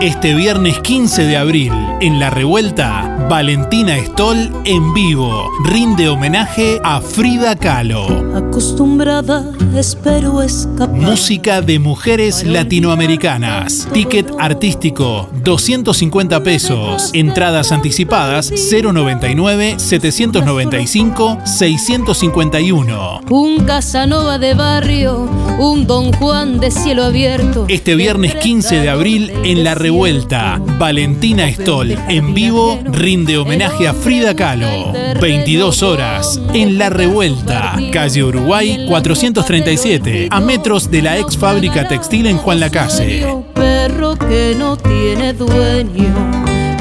[0.00, 7.02] Este viernes 15 de abril, en La Revuelta, Valentina Stoll en vivo rinde homenaje a
[7.02, 8.06] Frida Kahlo.
[8.34, 9.44] Acostumbrada,
[9.76, 10.96] espero escapar.
[10.96, 13.86] Música de mujeres latinoamericanas.
[13.92, 17.10] Ticket artístico 250 pesos.
[17.12, 23.20] Entradas anticipadas 099 795 651.
[23.28, 27.66] Un Casanova de barrio, un Don Juan de cielo abierto.
[27.68, 33.94] Este viernes 15 de abril en La Revuelta, Valentina Stoll en vivo rinde homenaje a
[33.94, 34.92] Frida Kahlo.
[35.20, 42.26] 22 horas en La Revuelta, calle Uruguay 437, a metros de la ex fábrica textil
[42.26, 43.26] en Juan Lacase.
[43.54, 46.30] Perro que no tiene dueño,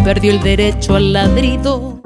[0.04, 2.00] perdió el derecho al ladrido.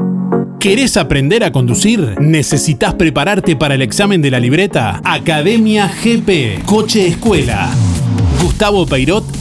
[0.60, 2.16] ¿Querés aprender a conducir?
[2.20, 5.02] ¿Necesitas prepararte para el examen de la libreta?
[5.04, 7.70] Academia GP, Coche Escuela.
[8.42, 9.41] Gustavo Peirot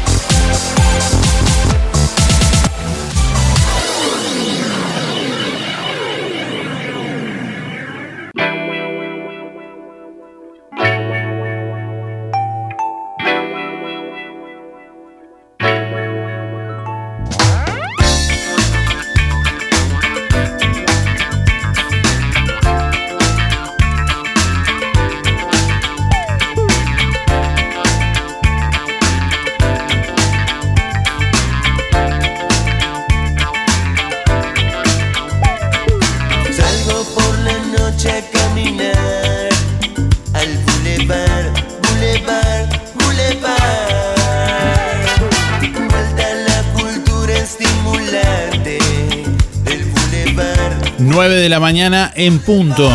[51.51, 52.89] la mañana en punto.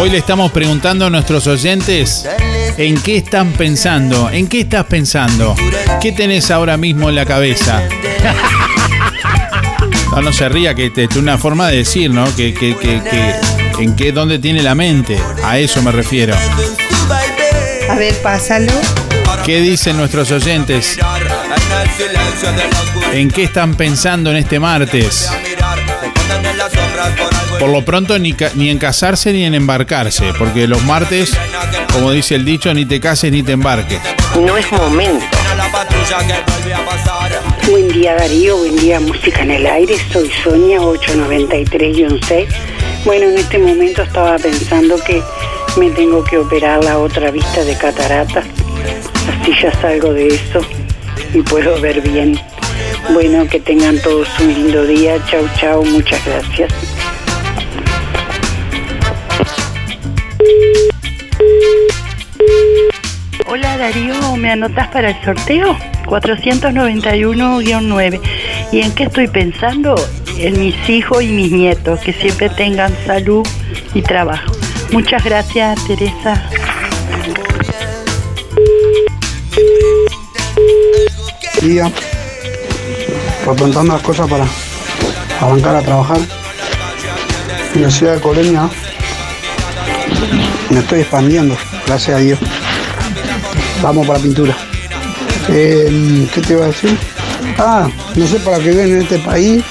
[0.00, 2.28] Hoy le estamos preguntando a nuestros oyentes
[2.76, 5.54] en qué están pensando, en qué estás pensando,
[6.02, 7.82] qué tenés ahora mismo en la cabeza.
[10.10, 12.24] No, no se ría, que es una forma de decir, ¿no?
[12.36, 13.34] Que, que, que, que-
[13.82, 15.18] en qué, dónde tiene la mente.
[15.42, 16.36] A eso me refiero.
[17.90, 18.70] A ver, pásalo.
[19.44, 20.96] ¿Qué dicen nuestros oyentes?
[23.12, 25.28] ¿En qué están pensando en este martes?
[27.64, 31.30] Por lo pronto ni, ca- ni en casarse ni en embarcarse, porque los martes,
[31.94, 33.98] como dice el dicho, ni te cases ni te embarques.
[34.38, 35.24] No es momento.
[37.70, 42.46] Buen día Darío, buen día Música en el Aire, soy Sonia 893-6.
[43.06, 45.22] Bueno, en este momento estaba pensando que
[45.78, 48.42] me tengo que operar la otra vista de catarata,
[49.40, 50.60] así ya salgo de eso
[51.32, 52.38] y puedo ver bien.
[53.14, 56.70] Bueno, que tengan todos un lindo día, chau chau, muchas gracias.
[63.78, 65.78] Darío, ¿me anotas para el sorteo?
[66.06, 68.20] 491-9.
[68.72, 69.94] ¿Y en qué estoy pensando?
[70.38, 73.46] En mis hijos y mis nietos, que siempre tengan salud
[73.94, 74.52] y trabajo.
[74.92, 76.50] Muchas gracias, Teresa.
[81.64, 81.90] día
[83.46, 84.44] apuntando las cosas para
[85.40, 86.18] arrancar a trabajar
[87.74, 88.68] en la ciudad de Colonia
[90.68, 91.56] me estoy expandiendo
[91.86, 92.38] gracias a Dios
[93.84, 94.56] vamos para pintura
[95.50, 96.96] Eh, ¿qué te iba a decir?
[97.58, 99.62] ah no sé para qué ven en este país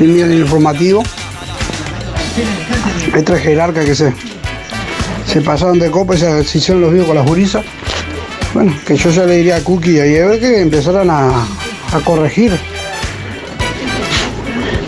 [0.00, 1.02] y miren el informativo
[3.14, 4.12] hay tres jerarcas que se
[5.26, 7.64] se pasaron de copa y se, se hicieron los vivos con las jurisas
[8.52, 11.28] bueno, que yo ya le diría a Cookie y a Ever que empezaran a,
[11.92, 12.58] a corregir.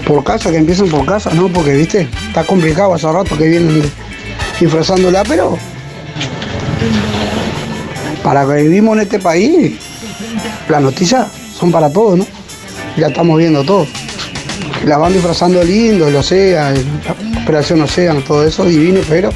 [0.05, 1.47] Por casa, que empiecen por casa, ¿no?
[1.47, 3.89] Porque, viste, está complicado hace rato que vienen
[4.59, 5.57] disfrazándola, pero
[8.23, 9.79] para que vivimos en este país,
[10.69, 11.27] las noticias
[11.59, 12.27] son para todos, ¿no?
[12.97, 13.87] Ya estamos viendo todo.
[14.85, 16.81] La van disfrazando lindo, el Océano,
[17.35, 19.31] la Operación Océano, todo eso divino, pero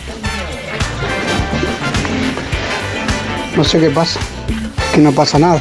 [3.57, 4.21] no sé qué pasa,
[4.95, 5.61] que no pasa nada.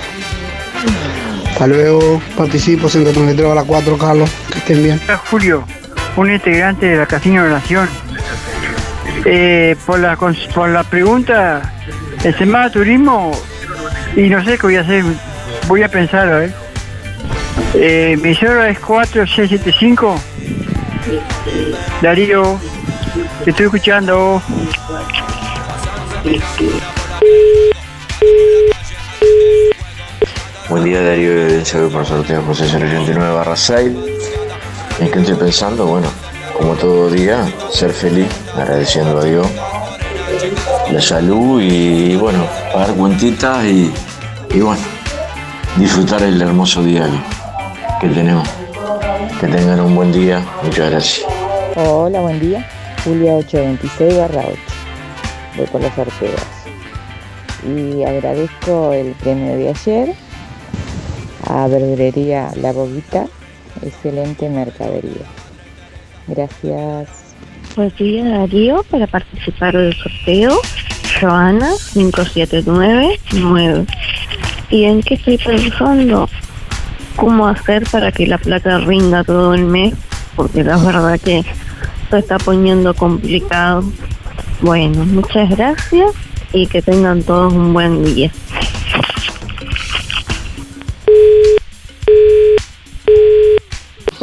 [1.52, 5.00] Hasta luego, participo 133 a las 4, Carlos, que estén bien.
[5.32, 5.64] Julio,
[6.18, 7.88] un integrante de la Casino de Nación.
[9.24, 11.74] Eh, por, la, por la pregunta,
[12.26, 13.34] el Semana Turismo,
[14.16, 15.04] y no sé qué voy a hacer,
[15.68, 16.52] voy a pensarlo, ¿eh?
[17.76, 20.20] Eh, mi cédula es 4675.
[22.02, 22.60] Darío,
[23.44, 24.42] te estoy escuchando.
[30.68, 33.92] Buen día Darío de por sorteo posesión 89 barra 6.
[35.00, 35.86] ¿En qué estoy pensando?
[35.86, 36.08] Bueno,
[36.58, 39.48] como todo día, ser feliz, agradeciendo a Dios
[40.92, 43.92] la salud y, bueno, pagar cuentitas y,
[44.52, 44.82] y bueno,
[45.78, 47.08] disfrutar el hermoso día
[48.00, 48.48] que, tenemos.
[49.40, 51.28] Que tengan un buen día, muchas gracias.
[51.76, 52.66] Hola, buen día.
[53.04, 54.58] Julia 826 barra 8.
[55.58, 56.42] Voy por los sorteos.
[57.66, 60.16] Y agradezco el premio de ayer
[61.48, 63.26] a Verdulería La Boguita.
[63.82, 65.26] Excelente mercadería.
[66.28, 67.25] Gracias.
[67.76, 70.62] Buenos días Darío, para participar del sorteo,
[71.20, 73.86] Joana 5799.
[74.70, 76.30] ¿Y en qué estoy pensando?
[77.18, 79.94] ¿Cómo hacer para que la plata rinda todo el mes?
[80.38, 81.44] Porque la verdad que
[82.10, 83.84] se está poniendo complicado.
[84.62, 86.12] Bueno, muchas gracias
[86.54, 88.32] y que tengan todos un buen día.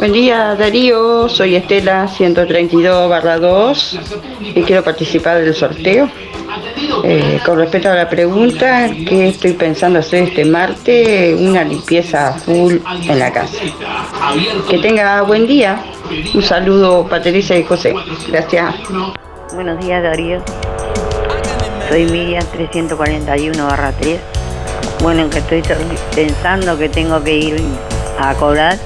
[0.03, 3.99] Buen día Darío, soy Estela 132 barra 2
[4.53, 6.09] y quiero participar del sorteo.
[7.05, 11.39] Eh, con respecto a la pregunta, ¿qué estoy pensando hacer este martes?
[11.39, 13.59] Una limpieza full en la casa.
[14.69, 15.81] Que tenga buen día.
[16.33, 17.95] Un saludo Teresa y José.
[18.27, 18.75] Gracias.
[19.53, 20.43] Buenos días Darío.
[21.87, 24.19] Soy Miriam 341 barra 3.
[25.01, 25.63] Bueno, que estoy
[26.13, 27.61] pensando que tengo que ir
[28.19, 28.77] a cobrar,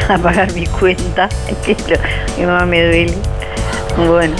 [0.08, 1.28] a pagar mi cuenta,
[2.36, 3.14] que más me duele.
[4.08, 4.34] Bueno,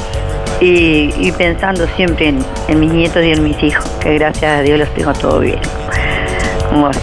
[0.61, 4.63] y, y pensando siempre en, en mis nietos y en mis hijos, que gracias a
[4.63, 5.61] Dios los tengo todo bien.
[6.71, 6.99] Bueno,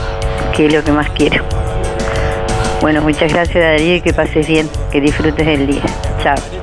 [0.55, 1.43] que es lo que más quiero.
[2.81, 5.83] Bueno, muchas gracias Darío y que pases bien, que disfrutes del día.
[6.23, 6.58] Chao.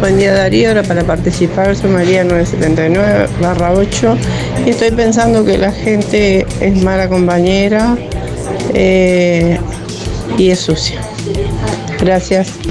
[0.00, 4.16] Buen día Darío, ahora para participar soy María 979 barra 8
[4.64, 7.98] y estoy pensando que la gente es mala compañera
[8.72, 9.58] eh,
[10.38, 10.98] y es sucio.
[12.00, 12.69] Gracias.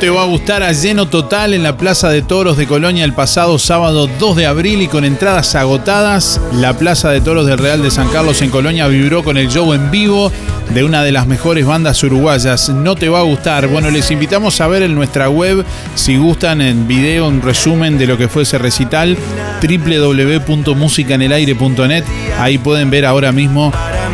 [0.00, 3.12] Te va a gustar a lleno total en la Plaza de Toros de Colonia el
[3.12, 6.40] pasado sábado 2 de abril y con entradas agotadas.
[6.54, 9.74] La Plaza de Toros del Real de San Carlos en Colonia vibró con el show
[9.74, 10.32] en vivo
[10.70, 12.70] de una de las mejores bandas uruguayas.
[12.70, 13.68] No te va a gustar.
[13.68, 18.06] Bueno, les invitamos a ver en nuestra web, si gustan, en video, un resumen de
[18.06, 19.18] lo que fue ese recital,
[19.62, 22.04] www.musicanelaire.net.
[22.38, 23.70] Ahí pueden ver ahora mismo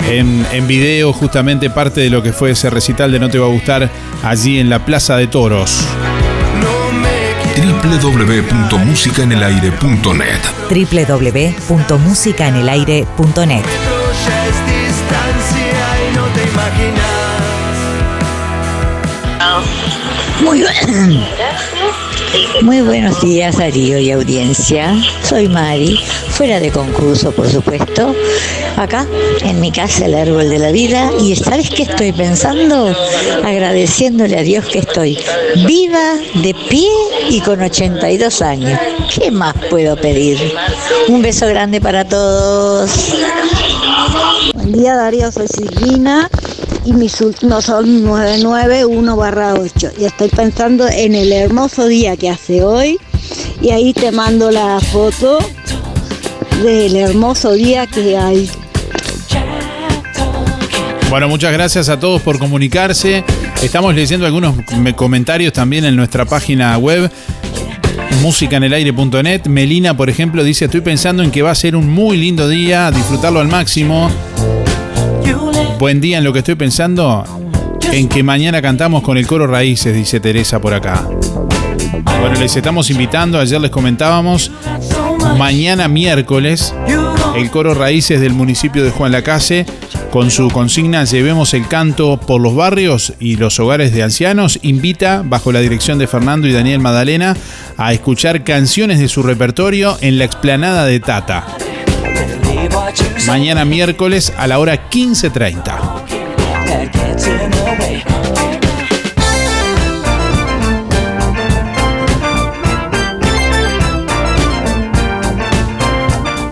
[0.09, 3.45] en, en video justamente parte de lo que fue ese recital de No te va
[3.47, 3.91] a gustar
[4.23, 5.87] allí en la Plaza de Toros.
[8.01, 16.07] www.musicaenelaire.net www.musicaenelaire.net es distancia
[22.63, 24.95] Muy buenos días, Darío y audiencia.
[25.23, 25.99] Soy Mari,
[26.31, 28.15] fuera de concurso, por supuesto.
[28.77, 29.07] Acá,
[29.43, 31.11] en mi casa, el árbol de la vida.
[31.21, 32.95] ¿Y sabes qué estoy pensando?
[33.45, 35.19] Agradeciéndole a Dios que estoy
[35.67, 36.91] viva, de pie
[37.31, 38.79] y con 82 años.
[39.15, 40.39] ¿Qué más puedo pedir?
[41.09, 42.91] Un beso grande para todos.
[44.55, 46.29] Buen día Darío, soy Silvina
[46.87, 52.31] y mis últimos son 991 barra 8 y estoy pensando en el hermoso día que
[52.31, 52.99] hace hoy
[53.61, 55.39] y ahí te mando la foto
[56.63, 58.49] del hermoso día que hay.
[61.11, 63.25] Bueno, muchas gracias a todos por comunicarse.
[63.63, 67.11] Estamos leyendo algunos me- comentarios también en nuestra página web
[68.23, 69.47] musicanelaire.net.
[69.47, 72.91] Melina, por ejemplo, dice, estoy pensando en que va a ser un muy lindo día,
[72.91, 74.11] disfrutarlo al máximo.
[75.79, 77.23] Buen día en lo que estoy pensando,
[77.93, 81.07] en que mañana cantamos con el coro Raíces, dice Teresa por acá.
[82.21, 84.51] Bueno, les estamos invitando, ayer les comentábamos,
[85.37, 86.75] mañana miércoles,
[87.37, 89.67] el coro Raíces del municipio de Juan Lacase,
[90.11, 95.23] con su consigna Llevemos el canto por los barrios y los hogares de ancianos, invita,
[95.27, 97.37] bajo la dirección de Fernando y Daniel Madalena,
[97.77, 101.47] a escuchar canciones de su repertorio en la explanada de Tata.
[103.27, 106.17] Mañana miércoles a la hora 15.30.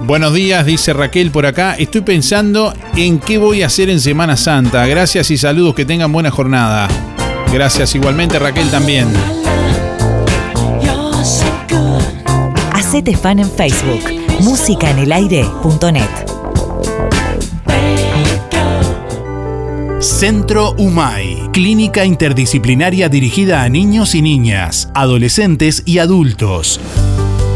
[0.07, 1.75] Buenos días, dice Raquel por acá.
[1.79, 4.87] Estoy pensando en qué voy a hacer en Semana Santa.
[4.87, 6.89] Gracias y saludos, que tengan buena jornada.
[7.53, 9.09] Gracias igualmente Raquel también.
[12.73, 16.35] Hacete fan en Facebook, musicaenelaire.net.
[20.01, 26.79] Centro UMAI, clínica interdisciplinaria dirigida a niños y niñas, adolescentes y adultos.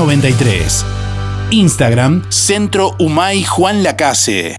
[0.00, 0.84] 93.
[1.50, 4.56] Instagram, Centro Humay Juan Lacase.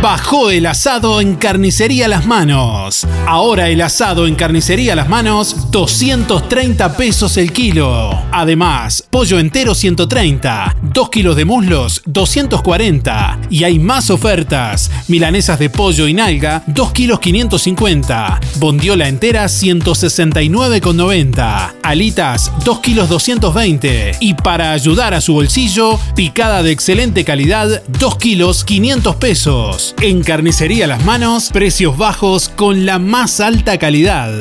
[0.00, 3.04] Bajó el asado en Carnicería Las Manos.
[3.26, 8.16] Ahora el asado en Carnicería Las Manos, 230 pesos el kilo.
[8.30, 13.40] Además, pollo entero 130, 2 kilos de muslos 240.
[13.50, 14.88] Y hay más ofertas.
[15.08, 18.40] Milanesas de pollo y nalga, 2 kilos 550.
[18.58, 21.74] Bondiola entera 169,90.
[21.82, 24.12] Alitas, 2 kilos 220.
[24.20, 29.87] Y para ayudar a su bolsillo, picada de excelente calidad, 2 kilos 500 pesos.
[30.00, 34.32] En Carnicería Las Manos, precios bajos con la más alta calidad.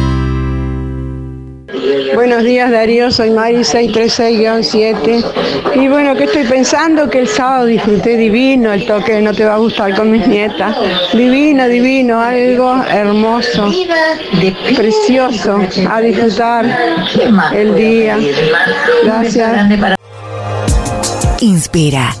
[2.13, 5.23] Buenos días Darío, soy Mari 636-7
[5.75, 9.55] y bueno, que estoy pensando que el sábado disfruté divino el toque No Te Va
[9.55, 10.75] a Gustar con mis nietas.
[11.13, 13.71] Divino, divino, algo hermoso,
[14.75, 15.59] precioso,
[15.89, 16.65] a disfrutar
[17.53, 18.17] el día.
[19.03, 19.69] Gracias.
[21.39, 22.20] Inspira.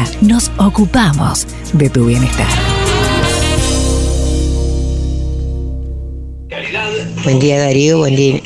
[0.21, 2.47] nos ocupamos de tu bienestar.
[7.23, 8.41] Buen día Darío, buen día.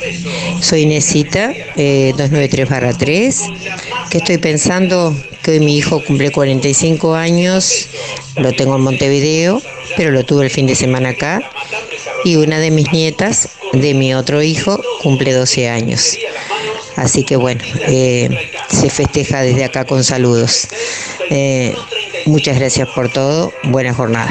[0.60, 3.40] Soy Inesita, eh, 293-3,
[4.10, 7.88] que estoy pensando que hoy mi hijo cumple 45 años,
[8.36, 9.62] lo tengo en Montevideo,
[9.96, 11.50] pero lo tuve el fin de semana acá,
[12.24, 16.16] y una de mis nietas, de mi otro hijo, cumple 12 años.
[16.96, 20.66] Así que bueno, eh, se festeja desde acá con saludos.
[21.30, 21.74] Eh,
[22.26, 24.30] muchas gracias por todo, buena jornada.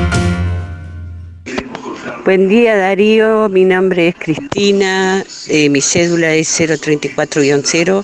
[2.23, 8.03] Buen día Darío, mi nombre es Cristina, eh, mi cédula es 034-0.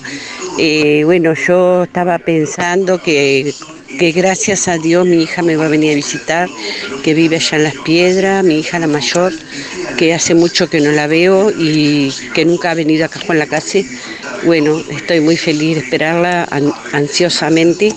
[0.58, 3.54] Eh, bueno, yo estaba pensando que,
[4.16, 6.50] gracias a Dios mi hija me va a venir a visitar,
[7.04, 9.34] que vive allá en Las Piedras, mi hija la mayor,
[9.98, 13.46] que hace mucho que no la veo y que nunca ha venido acá con la
[13.46, 13.80] casa.
[14.46, 17.94] Bueno, estoy muy feliz de esperarla an- ansiosamente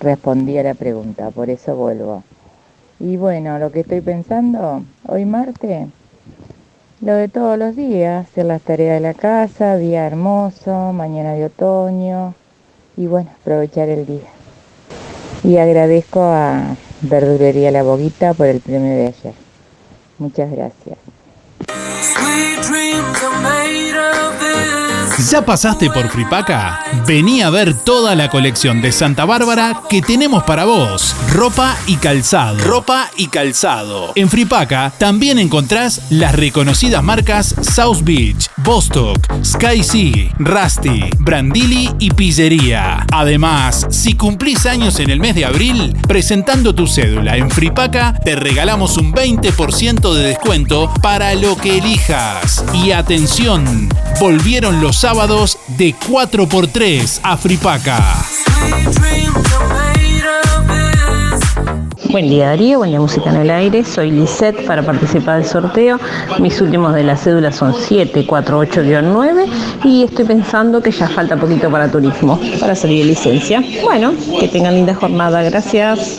[0.00, 2.24] respondí a la pregunta, por eso vuelvo.
[3.00, 5.88] Y bueno, lo que estoy pensando, hoy martes,
[7.00, 11.46] lo de todos los días, hacer las tareas de la casa, día hermoso, mañana de
[11.46, 12.34] otoño,
[12.98, 14.28] y bueno, aprovechar el día.
[15.42, 19.34] Y agradezco a Verdulería La Boguita por el premio de ayer.
[20.18, 20.98] Muchas gracias.
[25.28, 26.80] ¿Ya pasaste por Fripaca?
[27.06, 31.14] Vení a ver toda la colección de Santa Bárbara que tenemos para vos.
[31.32, 32.56] Ropa y calzado.
[32.58, 34.12] Ropa y calzado.
[34.14, 42.10] En Fripaca también encontrás las reconocidas marcas South Beach, Bostock, Sky Sea, Rusty, Brandili y
[42.12, 43.06] Pillería.
[43.12, 48.36] Además, si cumplís años en el mes de abril, presentando tu cédula en Fripaca, te
[48.36, 52.64] regalamos un 20% de descuento para lo que elijas.
[52.72, 57.98] Y atención, volvieron los sábados de 4x3 a Fripaca.
[62.10, 66.00] Buen día Darío, buen día Música en el Aire, soy Lisette para participar del sorteo.
[66.40, 69.46] Mis últimos de la cédula son 748-9
[69.84, 73.62] y estoy pensando que ya falta poquito para turismo, para salir de licencia.
[73.84, 76.18] Bueno, que tengan linda jornada, gracias.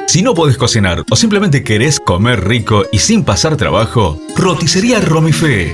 [0.07, 5.73] Si no podés cocinar o simplemente querés comer rico y sin pasar trabajo, roticería Romifé.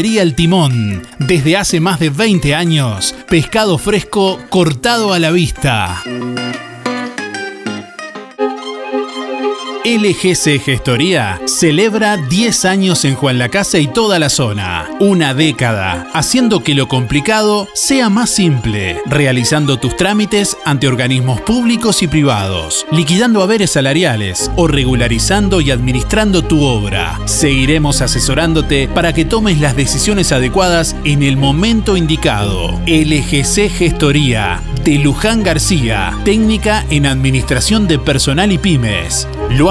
[0.03, 1.03] El Timón.
[1.19, 6.01] Desde hace más de 20 años, pescado fresco cortado a la vista.
[9.83, 14.87] LGC Gestoría celebra 10 años en Juan la Casa y toda la zona.
[14.99, 22.03] Una década, haciendo que lo complicado sea más simple, realizando tus trámites ante organismos públicos
[22.03, 27.19] y privados, liquidando haberes salariales o regularizando y administrando tu obra.
[27.25, 32.79] Seguiremos asesorándote para que tomes las decisiones adecuadas en el momento indicado.
[32.85, 39.27] LGC Gestoría de Luján García, técnica en administración de personal y pymes.
[39.49, 39.70] Lo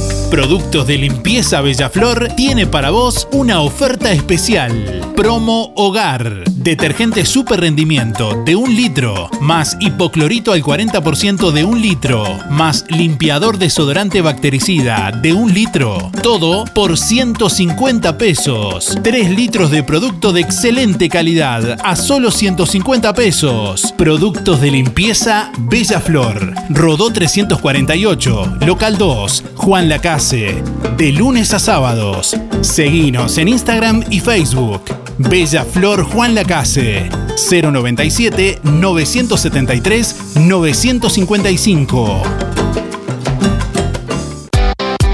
[0.31, 5.01] Productos de Limpieza Bellaflor tiene para vos una oferta especial.
[5.13, 6.45] Promo Hogar.
[6.55, 13.57] Detergente super rendimiento de un litro, más hipoclorito al 40% de un litro, más limpiador
[13.57, 16.11] desodorante bactericida de un litro.
[16.23, 18.97] Todo por 150 pesos.
[19.03, 23.93] 3 litros de producto de excelente calidad a solo 150 pesos.
[23.97, 26.53] Productos de limpieza Bellaflor.
[26.69, 29.89] Rodó 348, local 2, Juan
[30.21, 32.37] De lunes a sábados.
[32.61, 34.83] Seguinos en Instagram y Facebook.
[35.17, 37.09] Bella Flor Juan Lacase.
[37.49, 42.21] 097 973 955.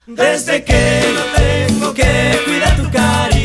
[0.07, 3.38] Desde que no tengo que cuidar tu cariño,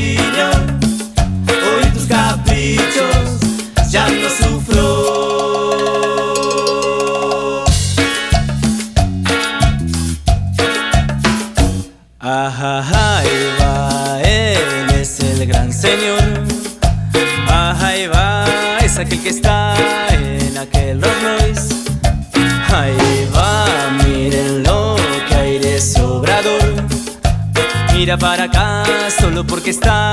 [28.18, 28.84] Para acá,
[29.18, 30.12] solo porque está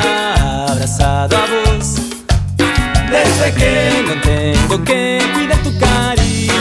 [0.68, 1.98] abrazado a vos.
[3.12, 6.52] Desde que no tengo que cuidar tu cariño.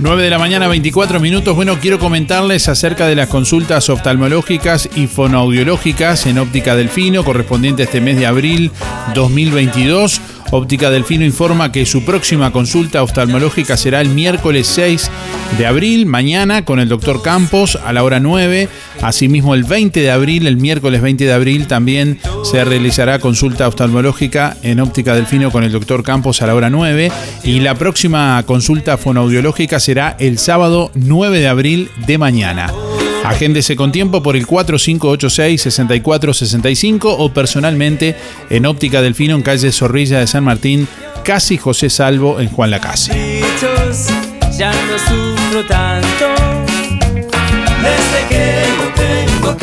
[0.00, 1.56] 9 de la mañana, 24 minutos.
[1.56, 7.84] Bueno, quiero comentarles acerca de las consultas oftalmológicas y fonoaudiológicas en Óptica Delfino, correspondiente a
[7.86, 8.70] este mes de abril
[9.14, 10.20] 2022.
[10.52, 15.10] Óptica Delfino informa que su próxima consulta oftalmológica será el miércoles 6
[15.56, 18.68] de abril, mañana, con el doctor Campos a la hora 9.
[19.00, 24.56] Asimismo, el 20 de abril, el miércoles 20 de abril, también se realizará consulta oftalmológica
[24.62, 27.12] en Óptica Delfino con el doctor Campos a la hora 9.
[27.44, 32.72] Y la próxima consulta fonoaudiológica será el sábado 9 de abril de mañana.
[33.24, 38.16] Agéndese con tiempo por el 4586-6465 o personalmente
[38.48, 40.88] en Óptica Delfino en calle Zorrilla de San Martín,
[41.24, 43.42] casi José Salvo en Juan Lacase.
[44.56, 44.72] ya.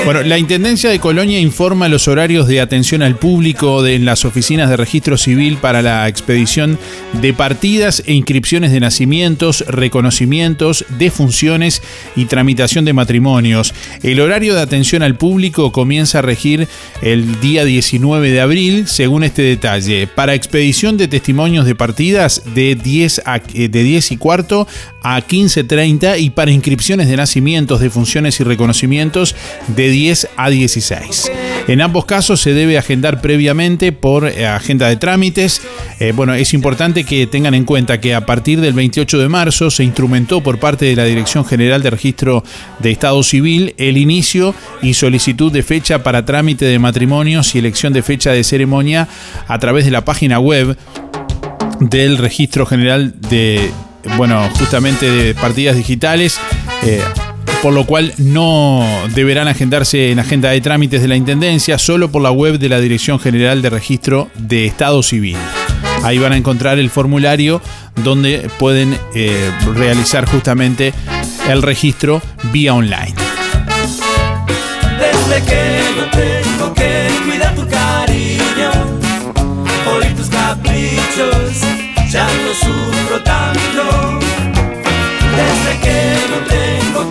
[0.08, 4.24] Bueno, la Intendencia de Colonia informa los horarios de atención al público de, en las
[4.24, 6.80] oficinas de registro civil para la expedición
[7.22, 11.82] de partidas e inscripciones de nacimientos, reconocimientos, defunciones
[12.16, 13.74] y tramitación de matrimonios.
[14.02, 16.70] El horario de atención al público comienza a regir
[17.02, 20.08] el día 19 de abril, según este detalle.
[20.08, 24.70] Para expedición de testimonios de partidas de 10, a, eh, de 10 y cuarto
[25.02, 29.36] a 15.30 y para inscripciones de nacimientos, defunciones y reconocimientos
[29.68, 31.32] de 10 a 16.
[31.68, 35.62] En ambos casos se debe agendar previamente por eh, agenda de trámites.
[36.00, 39.70] Eh, bueno, es importante que tengan en cuenta que a partir del 28 de marzo
[39.70, 42.44] se instrumentó por parte de la Dirección General de Registro
[42.80, 47.92] de Estado Civil el inicio y solicitud de fecha para trámite de matrimonios y elección
[47.92, 49.10] de fecha de ceremonia
[49.48, 50.78] a través de la página web
[51.80, 53.72] del Registro General de,
[54.16, 56.40] bueno, justamente de partidas digitales.
[56.84, 57.02] Eh,
[57.62, 58.86] por lo cual no
[59.16, 62.80] deberán agendarse en agenda de trámites de la Intendencia, solo por la web de la
[62.80, 65.38] Dirección General de Registro de Estado Civil.
[66.04, 67.62] Ahí van a encontrar el formulario
[68.04, 70.94] donde pueden eh, realizar justamente
[71.50, 72.22] el registro
[72.52, 73.16] vía online.
[75.00, 78.72] Desde que no tengo que cuidar tu cariño,
[79.98, 81.62] oír tus caprichos,
[82.12, 82.97] ya no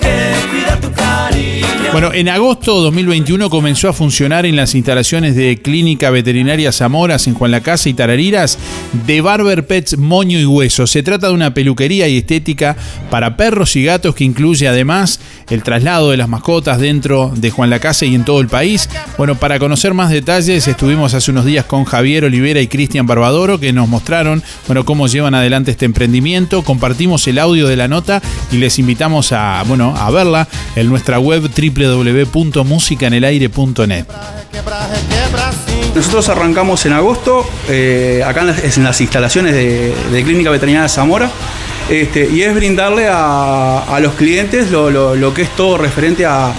[0.00, 1.92] que tu cariño.
[1.92, 7.26] Bueno, en agosto de 2021 comenzó a funcionar en las instalaciones de Clínica Veterinaria Zamoras
[7.26, 8.58] en Juan la Casa y Tarariras
[9.06, 10.86] de Barber Pets Moño y Hueso.
[10.86, 12.76] Se trata de una peluquería y estética
[13.10, 17.70] para perros y gatos que incluye además el traslado de las mascotas dentro de Juan
[17.70, 18.88] la Casa y en todo el país.
[19.16, 23.60] Bueno, para conocer más detalles estuvimos hace unos días con Javier Olivera y Cristian Barbadoro
[23.60, 26.62] que nos mostraron, bueno, cómo llevan adelante este emprendimiento.
[26.62, 28.20] Compartimos el audio de la nota
[28.52, 34.06] y les invitamos a, bueno, a verla en nuestra web www.musicanelaire.net.
[35.94, 40.90] Nosotros arrancamos en agosto, eh, acá en las, en las instalaciones de, de Clínica Veterinaria
[40.90, 41.30] Zamora,
[41.88, 46.52] este, y es brindarle a, los clientes lo, lo- que es todo referente a,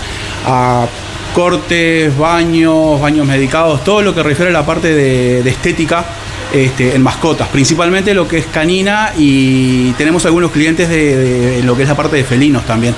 [1.33, 6.03] cortes, baños, baños medicados, todo lo que refiere a la parte de, de estética
[6.51, 11.15] este, en mascotas, principalmente lo que es canina y tenemos algunos clientes de,
[11.57, 12.95] de lo que es la parte de felinos también,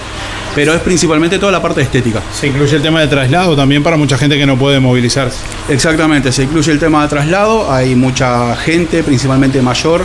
[0.60, 2.22] pero es principalmente toda la parte estética.
[2.34, 5.38] Se incluye el tema de traslado también para mucha gente que no puede movilizarse.
[5.70, 10.04] Exactamente, se incluye el tema de traslado, hay mucha gente, principalmente mayor,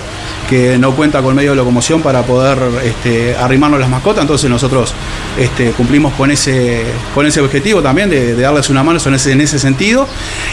[0.48, 4.94] que no cuenta con medio de locomoción para poder este, arrimarnos las mascotas, entonces nosotros
[5.36, 6.84] este, cumplimos con ese,
[7.16, 10.06] con ese objetivo también de, de darles una mano en ese, en ese sentido,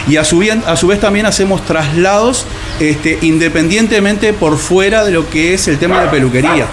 [0.08, 2.44] y a su, bien- a su vez también hacemos traslados
[2.80, 6.66] este, independientemente por fuera de lo que es el tema de peluquería,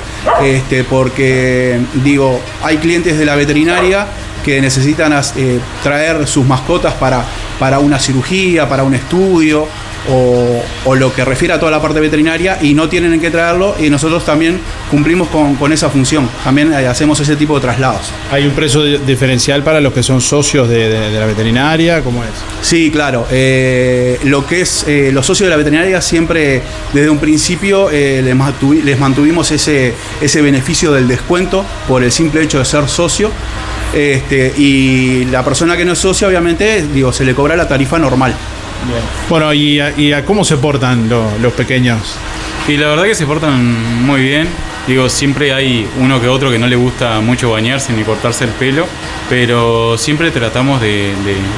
[0.43, 4.07] este, porque digo, hay clientes de la veterinaria
[4.43, 7.23] que necesitan eh, traer sus mascotas para,
[7.59, 9.67] para una cirugía, para un estudio
[10.11, 13.29] o, o lo que refiere a toda la parte veterinaria y no tienen en qué
[13.31, 14.59] traerlo y nosotros también
[14.89, 18.11] cumplimos con, con esa función, también eh, hacemos ese tipo de traslados.
[18.31, 22.01] ¿Hay un precio di- diferencial para los que son socios de, de- de la veterinaria?
[22.03, 22.29] ¿Cómo es?
[22.61, 23.25] Sí, claro.
[23.31, 26.61] eh, lo que es eh, los socios de la veterinaria siempre
[26.93, 32.11] desde un principio eh, les, mantuvi- les mantuvimos ese, ese beneficio del descuento por el
[32.11, 33.31] simple hecho de ser socio.
[33.93, 37.97] Este, y la persona que no es socia, obviamente, digo, se le cobra la tarifa
[37.97, 38.35] normal.
[39.29, 41.99] Bueno, ¿y, a- y a cómo se portan lo- los pequeños?
[42.67, 44.47] Y la verdad que se portan muy bien.
[44.87, 48.49] Digo, siempre hay uno que otro que no le gusta mucho bañarse ni cortarse el
[48.51, 48.87] pelo,
[49.29, 51.13] pero siempre tratamos de,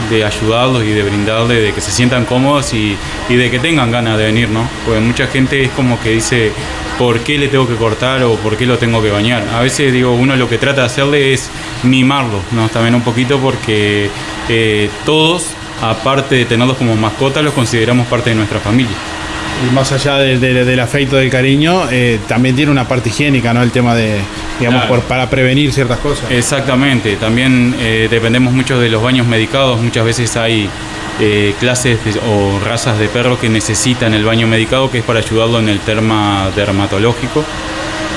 [0.09, 2.97] de- de ayudarlos y de brindarle, de que se sientan cómodos y,
[3.29, 4.67] y de que tengan ganas de venir, ¿no?
[4.85, 6.51] Porque mucha gente es como que dice,
[6.97, 9.43] ¿por qué le tengo que cortar o por qué lo tengo que bañar?
[9.53, 11.49] A veces, digo, uno lo que trata de hacerle es
[11.83, 12.67] mimarlo, ¿no?
[12.67, 14.09] También un poquito porque
[14.49, 18.95] eh, todos, aparte de tenerlos como mascotas, los consideramos parte de nuestra familia.
[19.67, 23.53] Y más allá de- de- del afecto, del cariño, eh, también tiene una parte higiénica,
[23.53, 23.61] ¿no?
[23.61, 24.19] El tema de,
[24.59, 24.95] digamos, Claro.
[24.95, 26.31] por- para prevenir ciertas cosas.
[26.31, 30.69] Exactamente, también eh, dependemos mucho de los baños medicados, muchas veces hay
[31.19, 35.59] eh, clases o razas de perros que necesitan el baño medicado, que es para ayudarlo
[35.59, 37.43] en el tema dermatológico.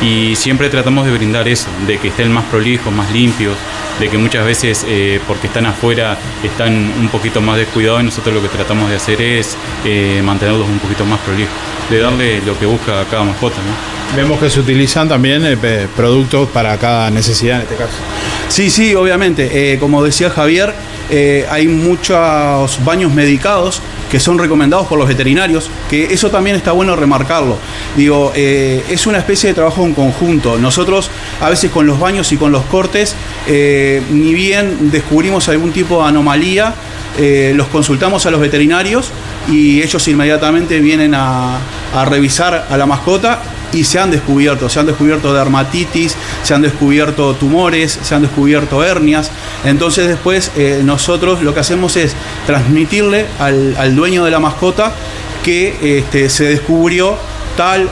[0.01, 3.57] Y siempre tratamos de brindar eso, de que estén más prolijos, más limpios,
[4.01, 8.35] de que muchas veces eh, porque están afuera están un poquito más descuidados y nosotros
[8.35, 11.55] lo que tratamos de hacer es eh, mantenerlos un poquito más prolijos,
[11.91, 13.57] de darle lo que busca cada mascota.
[13.57, 13.95] ¿no?
[14.17, 17.95] Vemos que se utilizan también eh, productos para cada necesidad en este caso.
[18.49, 19.73] Sí, sí, obviamente.
[19.73, 20.73] Eh, como decía Javier,
[21.11, 23.83] eh, hay muchos baños medicados
[24.15, 27.59] que son recomendados por los veterinarios, que eso también está bueno remarcarlo.
[27.97, 30.57] Digo, eh, es una especie de trabajo en conjunto.
[30.57, 31.11] Nosotros
[31.41, 33.17] a veces con los baños y con los cortes,
[33.49, 36.75] eh, ni bien descubrimos algún tipo de anomalía,
[37.19, 39.11] eh, los consultamos a los veterinarios
[39.51, 41.59] y ellos inmediatamente vienen a,
[41.93, 43.41] a revisar a la mascota
[43.75, 48.83] y se han descubierto, se han descubierto dermatitis, se han descubierto tumores, se han descubierto
[48.83, 49.31] hernias.
[49.65, 52.15] Entonces después eh, nosotros lo que hacemos es
[52.47, 54.93] transmitirle al, dueño de la mascota
[55.43, 57.19] que este, se descubrió
[57.57, 57.89] tal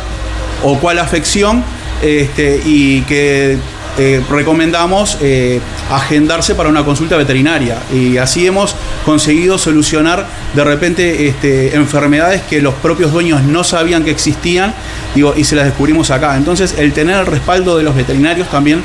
[0.63, 1.65] o cual afección
[2.01, 3.59] este, y que
[3.99, 5.61] eh, recomendamos eh,
[5.91, 7.79] agendarse para una consulta veterinaria.
[7.93, 8.75] Y así hemos
[9.05, 14.75] conseguido solucionar de repente este, enfermedades que los propios dueños no sabían que existían
[15.15, 16.37] y se las descubrimos acá.
[16.37, 18.83] Entonces el tener el respaldo de los veterinarios también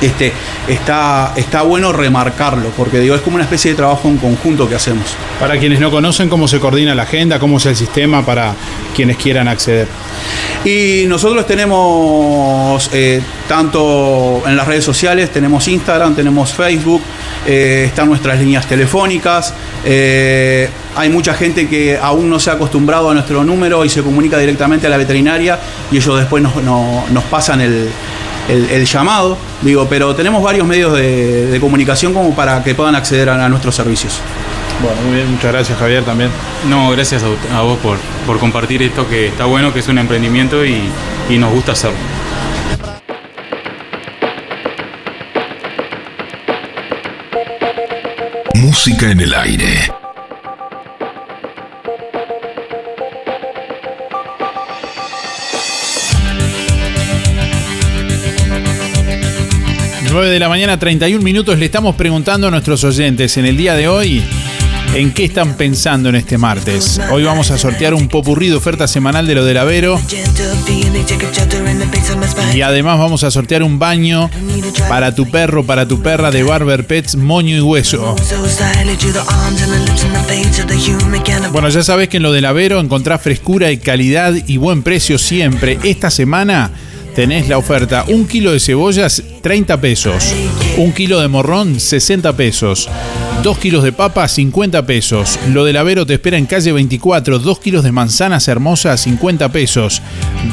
[0.00, 0.32] este,
[0.68, 4.74] está, está bueno remarcarlo, porque digo, es como una especie de trabajo en conjunto que
[4.74, 5.04] hacemos.
[5.40, 8.54] Para quienes no conocen cómo se coordina la agenda, cómo es el sistema para
[8.94, 9.88] quienes quieran acceder.
[10.64, 17.02] Y nosotros tenemos eh, tanto en las redes sociales, tenemos Instagram, tenemos Facebook,
[17.48, 19.54] eh, están nuestras líneas telefónicas.
[19.84, 24.02] eh, hay mucha gente que aún no se ha acostumbrado a nuestro número y se
[24.02, 25.58] comunica directamente a la veterinaria
[25.90, 27.88] y ellos después nos, no- nos pasan el,
[28.48, 29.36] el- el llamado.
[29.62, 33.48] Digo, pero tenemos varios medios de, de comunicación como para que puedan acceder a, a
[33.48, 34.20] nuestros servicios.
[34.82, 36.30] Bueno, muy bien, muchas gracias Javier también.
[36.68, 37.96] No, gracias a, a vos por,
[38.26, 40.82] por compartir esto que está bueno, que es un emprendimiento y,
[41.30, 41.96] y nos gusta hacerlo.
[48.60, 49.92] Música en el aire.
[60.18, 61.56] De la mañana, 31 minutos.
[61.58, 64.24] Le estamos preguntando a nuestros oyentes en el día de hoy
[64.94, 67.00] en qué están pensando en este martes.
[67.10, 70.00] Hoy vamos a sortear un popurrí de oferta semanal de lo del Avero.
[72.54, 74.30] Y además vamos a sortear un baño
[74.88, 78.16] para tu perro, para tu perra de Barber Pets, moño y hueso.
[81.52, 85.18] Bueno, ya sabés que en lo del Avero encontrás frescura y calidad y buen precio
[85.18, 85.78] siempre.
[85.82, 86.70] Esta semana
[87.14, 88.04] tenés la oferta.
[88.08, 90.34] Un kilo de cebollas, 30 pesos.
[90.76, 92.88] Un kilo de morrón, 60 pesos.
[93.42, 95.38] Dos kilos de papa, 50 pesos.
[95.52, 97.38] Lo del Avero te espera en calle 24.
[97.38, 100.02] Dos kilos de manzanas hermosas, 50 pesos.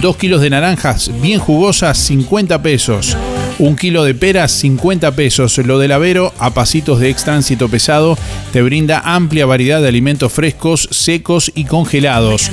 [0.01, 3.17] Dos kilos de naranjas bien jugosas, 50 pesos.
[3.57, 5.57] Un kilo de peras, 50 pesos.
[5.57, 8.17] Lo del Avero, a pasitos de extránsito pesado,
[8.53, 12.51] te brinda amplia variedad de alimentos frescos, secos y congelados.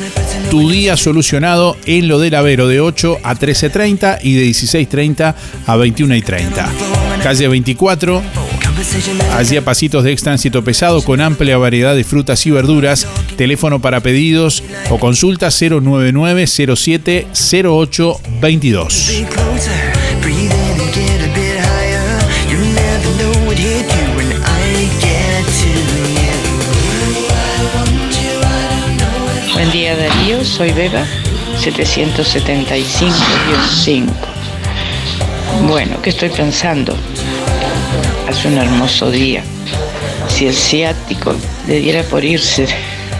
[0.51, 5.35] Tu día solucionado en lo del Avero de 8 a 13.30 y de 16.30
[5.67, 7.23] a 21.30.
[7.23, 8.23] Calle 24,
[9.33, 13.07] allí a pasitos de extránsito pesado con amplia variedad de frutas y verduras.
[13.37, 17.27] Teléfono para pedidos o consulta 099 07
[17.65, 19.25] 08 22.
[29.53, 31.07] Buen día Darío, soy Beba,
[31.61, 34.09] 775-5.
[35.69, 36.97] Bueno, ¿qué estoy pensando?
[38.33, 39.45] Hace un hermoso día.
[40.31, 41.35] Si el ciático
[41.69, 42.67] le diera por irse,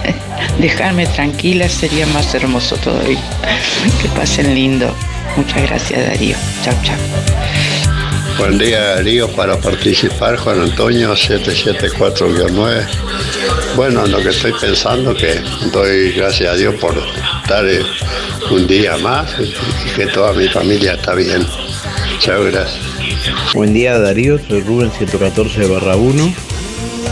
[0.59, 3.21] dejarme tranquila sería más hermoso todavía.
[4.01, 4.91] Que pasen lindo.
[5.37, 6.35] Muchas gracias Darío.
[6.65, 6.97] Chao, chao.
[8.39, 12.87] Buen día Darío, para participar Juan Antonio 774-9.
[13.77, 16.97] Bueno, lo que estoy pensando que doy gracias a Dios por
[17.43, 17.85] estar eh,
[18.51, 21.47] un día más y que toda mi familia está bien.
[22.19, 23.02] Chao, gracias.
[23.55, 26.35] Buen día Darío, soy Rubén 114 barra 1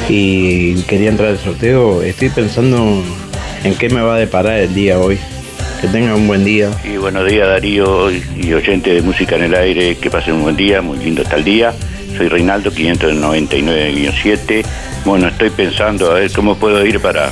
[0.08, 2.02] y quería entrar al sorteo.
[2.02, 3.02] Estoy pensando
[3.62, 5.18] en qué me va a deparar el día hoy.
[5.80, 6.70] Que tengan un buen día.
[6.84, 10.56] Y buenos días Darío y oyente de Música en el Aire, que pasen un buen
[10.56, 11.72] día, muy lindo está el día.
[12.16, 14.64] Soy Reinaldo 599-7.
[15.04, 17.30] Bueno, estoy pensando a ver cómo puedo ir para,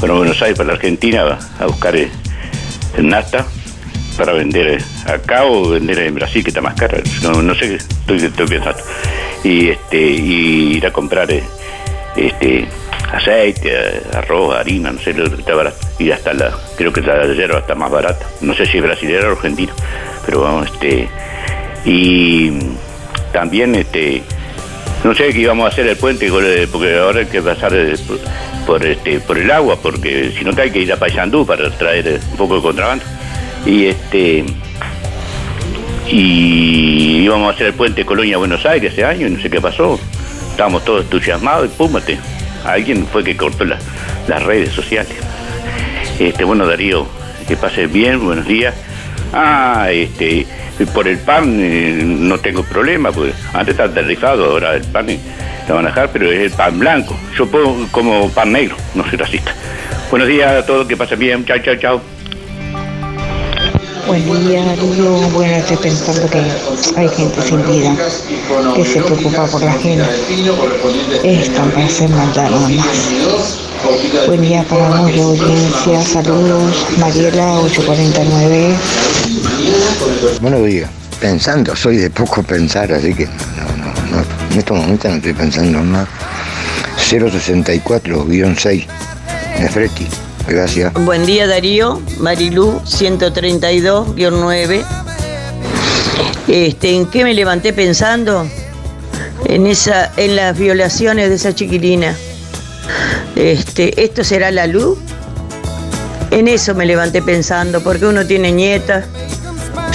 [0.00, 2.08] Buenos Aires, para la Argentina, a buscar eh,
[2.96, 3.46] el Nasta
[4.16, 6.98] para vender acá o vender en Brasil, que está más caro.
[7.22, 8.82] No, no sé, estoy, estoy pensando.
[9.44, 11.42] Y, este, y ir a comprar eh,
[12.16, 12.66] este,
[13.12, 15.78] aceite, arroz, harina, no sé, lo que está barato.
[15.98, 18.26] Y hasta la, creo que la hierba está más barata.
[18.40, 19.72] No sé si es brasileña o argentina,
[20.24, 21.08] pero vamos, este,
[21.84, 22.52] y
[23.32, 24.22] también, este,
[25.04, 27.94] no sé qué íbamos a hacer el puente, eh, porque ahora hay que pasar eh,
[28.66, 32.20] por, este, por el agua, porque si no hay que ir a Paysandú para traer
[32.32, 33.04] un poco de contrabando.
[33.66, 34.44] Y este,
[36.08, 39.98] y íbamos a hacer el puente Colonia-Buenos Aires ese año y no sé qué pasó.
[40.50, 42.18] Estábamos todos entusiasmados y púmate.
[42.64, 43.78] Alguien fue que cortó la,
[44.28, 45.12] las redes sociales.
[46.18, 47.06] Este, bueno, Darío,
[47.46, 48.74] que pases bien, buenos días.
[49.32, 50.46] Ah, este,
[50.94, 55.18] por el pan eh, no tengo problema, porque antes estaba tarifado, ahora el pan eh,
[55.68, 57.18] lo van a dejar, pero es el pan blanco.
[57.36, 59.52] Yo puedo como pan negro, no soy racista.
[60.10, 61.44] Buenos días a todos, que pasen bien.
[61.44, 62.15] Chao, chao, chao.
[64.06, 64.76] Buen día.
[65.32, 66.40] Bueno, estoy pensando que
[66.96, 67.96] hay gente sin vida
[68.74, 70.04] que se preocupa por la gente.
[71.24, 73.58] Están para hacer maldad nada más.
[74.26, 76.02] Buen día para la audiencia.
[76.02, 76.86] Saludos.
[76.98, 78.74] Mariela, 849.
[80.40, 80.90] Buenos días.
[81.20, 83.32] Pensando, soy de poco pensar, así que no,
[83.78, 86.08] no, no, en estos momentos no estoy pensando en nada.
[86.96, 88.86] 064-6,
[89.60, 90.06] Nefreti.
[90.48, 90.92] Gracias.
[90.94, 94.84] Buen día Darío, Marilú 132-9.
[96.46, 98.48] Este, ¿En qué me levanté pensando?
[99.46, 102.16] En, esa, en las violaciones de esa chiquilina.
[103.34, 104.96] Este, ¿Esto será la luz?
[106.30, 109.04] En eso me levanté pensando, porque uno tiene nietas.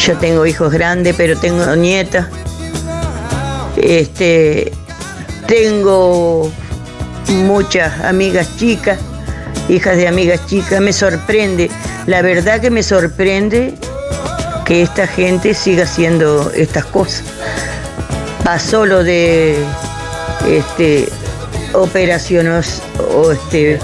[0.06, 2.28] Yo tengo hijos grandes, pero tengo nietas.
[3.78, 4.74] Este,
[5.48, 6.52] tengo
[7.30, 9.00] muchas amigas chicas
[9.72, 11.72] hijas de amigas chicas, me sorprende,
[12.06, 13.74] la verdad que me sorprende
[14.66, 17.24] que esta gente siga haciendo estas cosas.
[18.44, 19.64] Pasó lo de
[20.48, 21.08] este,
[21.74, 22.82] operaciones
[23.16, 23.80] o este,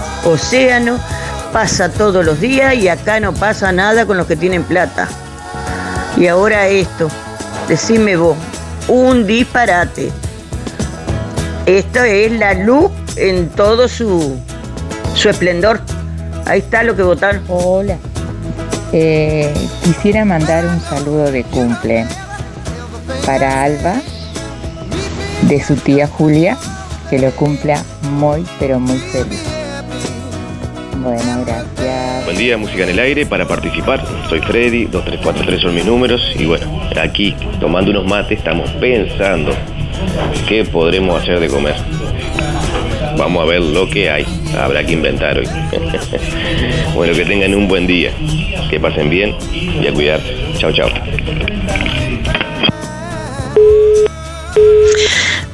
[1.53, 5.07] pasa todos los días y acá no pasa nada con los que tienen plata.
[6.17, 7.07] Y ahora esto,
[7.69, 8.35] decime vos,
[8.89, 10.11] un disparate.
[11.65, 14.37] Esto es la luz en todo su,
[15.17, 15.81] su esplendor.
[16.45, 17.43] Ahí está lo que votaron.
[17.47, 17.97] Hola.
[18.93, 19.53] Eh,
[19.83, 22.05] quisiera mandar un saludo de cumple
[23.25, 23.95] para Alba,
[25.41, 26.57] de su tía Julia,
[27.09, 29.43] que lo cumpla muy, pero muy feliz.
[31.01, 32.25] Bueno, gracias.
[32.25, 33.25] Buen día, Música en el Aire.
[33.25, 36.21] Para participar, soy Freddy, 2343 son mis números.
[36.37, 36.65] Y bueno,
[37.01, 39.51] aquí, tomando unos mates, estamos pensando
[40.47, 41.75] qué podremos hacer de comer.
[43.17, 44.25] Vamos a ver lo que hay.
[44.55, 45.47] Habrá que inventar hoy.
[46.95, 48.11] bueno, que tengan un buen día.
[48.69, 50.35] Que pasen bien y a cuidarse.
[50.57, 50.89] Chao, chao.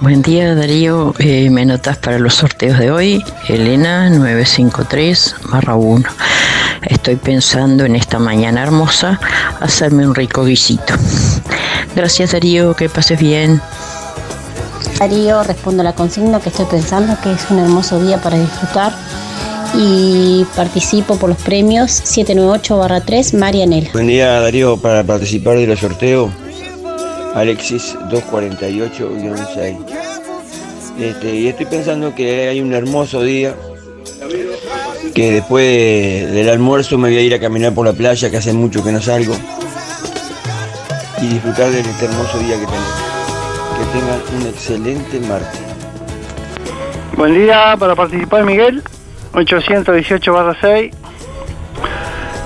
[0.03, 6.09] Buen día Darío, Eh, me notas para los sorteos de hoy, Elena 953 1.
[6.81, 9.17] Estoy pensando en esta mañana hermosa
[9.61, 10.93] hacerme un rico guisito.
[11.95, 13.61] Gracias Darío, que pases bien.
[15.03, 18.93] Darío, respondo a la consigna que estoy pensando que es un hermoso día para disfrutar
[19.77, 23.89] y participo por los premios 798-3 Marianela.
[23.91, 26.31] Buen día Darío, para participar de los sorteos,
[27.35, 29.75] Alexis 248-6.
[30.97, 33.55] Este, y estoy pensando que hay un hermoso día,
[35.13, 38.37] que después de- del almuerzo me voy a ir a caminar por la playa, que
[38.37, 39.35] hace mucho que no salgo,
[41.21, 43.12] y disfrutar de este hermoso día que tenemos.
[43.93, 45.61] Tengan un excelente martes.
[47.15, 48.81] Buen día para participar Miguel,
[49.33, 50.91] 818-6.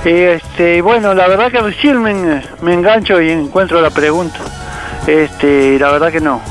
[0.03, 4.37] Y este, bueno, la verdad que recién me, me engancho y encuentro la pregunta.
[5.07, 6.41] Este, la verdad que no,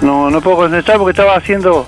[0.00, 1.84] no, no puedo contestar porque estaba haciendo,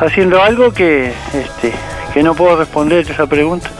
[0.00, 1.72] haciendo algo que, este,
[2.12, 3.70] que no puedo responder esa pregunta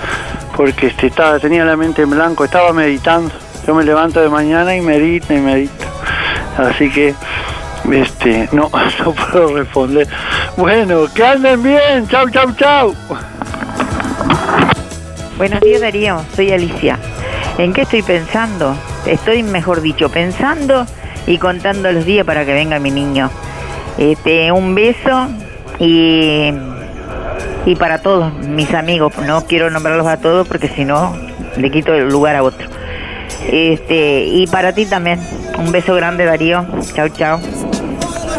[0.57, 3.31] porque este, estaba, tenía la mente en blanco, estaba meditando.
[3.67, 5.85] Yo me levanto de mañana y medito y medito.
[6.57, 7.15] Así que,
[7.93, 8.71] este, no,
[9.05, 10.09] no puedo responder.
[10.57, 12.09] Bueno, que anden bien.
[12.09, 12.95] Chau, chau, chau.
[15.37, 16.99] Buenos días Darío, soy Alicia.
[17.57, 18.77] ¿En qué estoy pensando?
[19.07, 20.87] Estoy, mejor dicho, pensando
[21.27, 23.31] y contando los días para que venga mi niño.
[23.97, 25.29] Este, un beso
[25.79, 26.53] y,
[27.65, 29.15] y para todos mis amigos.
[29.27, 31.17] No quiero nombrarlos a todos porque si no
[31.57, 32.69] le quito el lugar a otro.
[33.51, 35.21] Este, y para ti también.
[35.59, 36.65] Un beso grande Darío.
[36.95, 37.41] Chao, chao.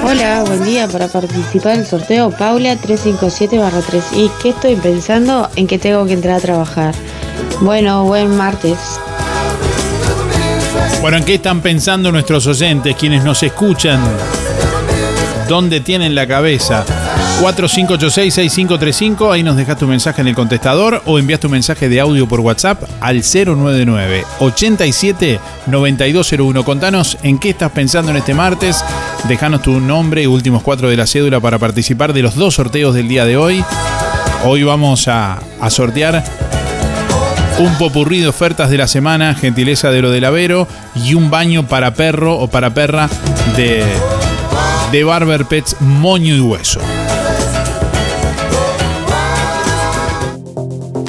[0.04, 0.88] Hola, buen día.
[0.88, 4.04] Para participar del sorteo, Paula 357-3.
[4.16, 5.50] ¿Y qué estoy pensando?
[5.56, 6.96] En que tengo que entrar a trabajar.
[7.62, 8.78] Bueno, buen martes.
[11.02, 14.00] Bueno, ¿en qué están pensando nuestros oyentes, quienes nos escuchan?
[15.48, 16.86] ¿Dónde tienen la cabeza?
[17.42, 22.28] 4586-6535, ahí nos dejas tu mensaje en el contestador o envías tu mensaje de audio
[22.28, 26.64] por WhatsApp al 099 87 9201.
[26.64, 28.86] Contanos en qué estás pensando en este martes,
[29.28, 32.94] dejanos tu nombre y últimos cuatro de la cédula para participar de los dos sorteos
[32.94, 33.66] del día de hoy.
[34.46, 36.24] Hoy vamos a, a sortear
[37.58, 41.66] un popurrí de ofertas de la semana, gentileza de lo del Avero, y un baño
[41.68, 43.10] para perro o para perra
[43.58, 43.84] de,
[44.92, 46.82] de Barber Pets Moño y Hueso.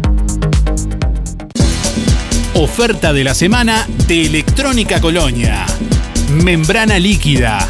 [2.53, 5.65] Oferta de la semana de Electrónica Colonia.
[6.31, 7.69] Membrana líquida,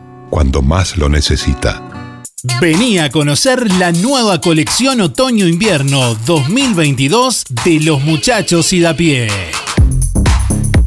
[0.31, 1.83] cuando más lo necesita.
[2.59, 9.27] Vení a conocer la nueva colección Otoño-Invierno 2022 de los muchachos y da pie.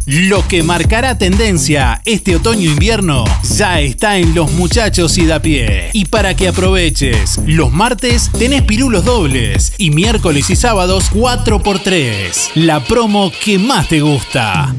[0.07, 3.25] Lo que marcará tendencia este otoño-invierno
[3.57, 5.91] ya está en los muchachos y da pie.
[5.93, 12.51] Y para que aproveches, los martes tenés pirulos dobles y miércoles y sábados 4x3.
[12.57, 14.75] La promo que más te gusta.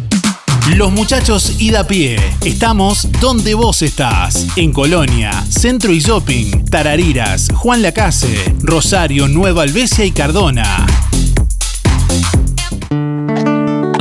[0.76, 2.18] Los muchachos ida a pie.
[2.44, 4.48] Estamos donde vos estás.
[4.56, 10.86] En Colonia, Centro y Shopping, Tarariras, Juan Lacase, Rosario, Nueva Albesia y Cardona.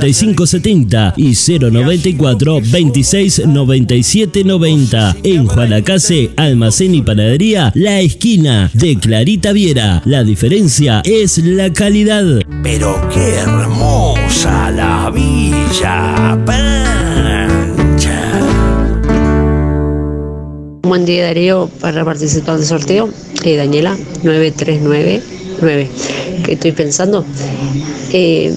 [0.00, 5.16] 5570 y 094 26 97 90.
[5.22, 10.02] En Juanacase, Almacén y Panadería, La Esquina de Clarita Viera.
[10.04, 12.24] La diferencia es la calidad.
[12.62, 17.96] Pero qué hermosa la Villa Pancha.
[20.82, 23.08] Buen día Darío para participar del sorteo.
[23.44, 25.88] Eh, Daniela 9399.
[26.44, 27.24] ¿Qué estoy pensando?
[28.12, 28.54] Eh,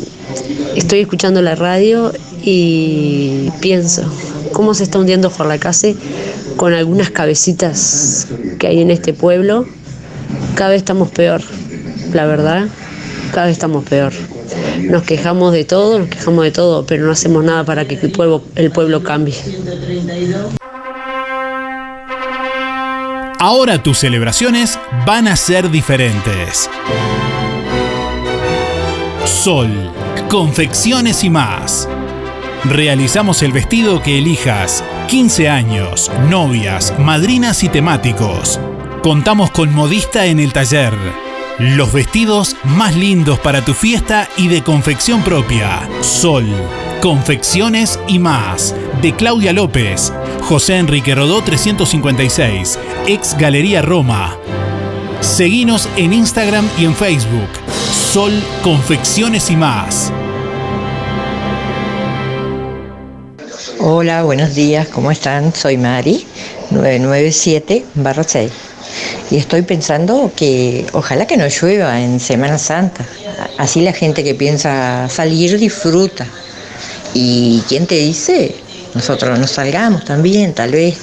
[0.80, 2.11] estoy escuchando la radio
[2.41, 4.03] y pienso
[4.53, 5.95] cómo se está hundiendo Forlacase
[6.56, 8.27] con algunas cabecitas
[8.57, 9.65] que hay en este pueblo.
[10.56, 11.41] Cada vez estamos peor,
[12.14, 12.68] la verdad,
[13.34, 14.14] cada vez estamos peor.
[14.81, 18.11] Nos quejamos de todo, nos quejamos de todo, pero no hacemos nada para que el
[18.11, 19.35] pueblo, el pueblo cambie.
[23.39, 26.69] Ahora tus celebraciones van a ser diferentes.
[29.26, 29.69] Sol,
[30.30, 31.89] confecciones y más.
[32.65, 34.84] Realizamos el vestido que elijas.
[35.07, 38.60] 15 años, novias, madrinas y temáticos.
[39.01, 40.93] Contamos con modista en el taller.
[41.57, 45.89] Los vestidos más lindos para tu fiesta y de confección propia.
[46.01, 46.45] Sol,
[47.01, 48.76] confecciones y más.
[49.01, 52.77] De Claudia López, José Enrique Rodó 356,
[53.07, 54.38] ex Galería Roma.
[55.22, 57.49] Seguinos en Instagram y en Facebook.
[58.14, 58.34] Sol
[58.64, 60.11] Confecciones y más.
[63.80, 65.53] Hola, buenos días, ¿cómo están?
[65.53, 66.26] Soy Mari,
[66.72, 67.86] 997
[68.26, 68.52] 6.
[69.30, 73.06] Y estoy pensando que ojalá que no llueva en Semana Santa.
[73.60, 76.26] Así la gente que piensa salir disfruta.
[77.14, 78.56] ¿Y quién te dice?
[78.95, 80.98] Nosotros nos salgamos también, tal vez.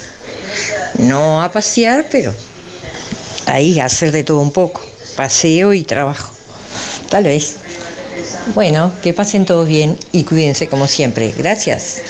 [0.97, 2.33] No a pasear, pero
[3.45, 4.85] ahí hacer de todo un poco,
[5.15, 6.36] paseo y trabajo.
[7.09, 7.57] Tal vez.
[8.55, 11.33] Bueno, que pasen todos bien y cuídense como siempre.
[11.37, 12.01] Gracias.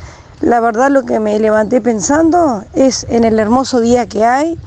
[0.41, 4.59] La verdad lo que me levanté pensando es en el hermoso día que hay,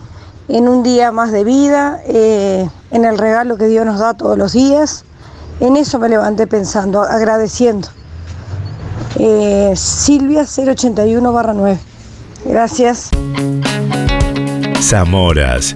[0.50, 4.38] en un día más de vida, eh, en el regalo que Dios nos da todos
[4.38, 5.06] los días.
[5.60, 7.88] En eso me levanté pensando, agradeciendo.
[9.18, 11.80] Eh, Silvia 081 9.
[12.46, 13.10] Gracias.
[14.82, 15.76] Zamoras.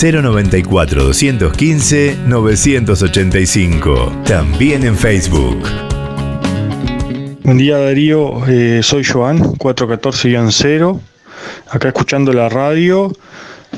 [0.00, 4.22] 094 215 985.
[4.24, 5.60] También en Facebook.
[7.42, 11.00] Buen día Darío, Eh, soy Joan, 414-0,
[11.70, 13.12] acá escuchando la radio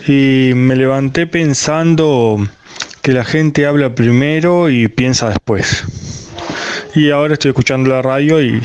[0.06, 2.46] y me levanté pensando
[3.00, 5.84] que la gente habla primero y piensa después.
[6.94, 8.60] Y ahora estoy escuchando la radio y,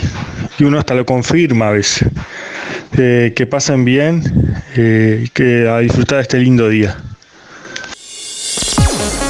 [0.59, 2.09] y uno hasta lo confirma a veces.
[2.97, 4.23] Eh, que pasen bien
[4.75, 6.97] eh, que a disfrutar de este lindo día.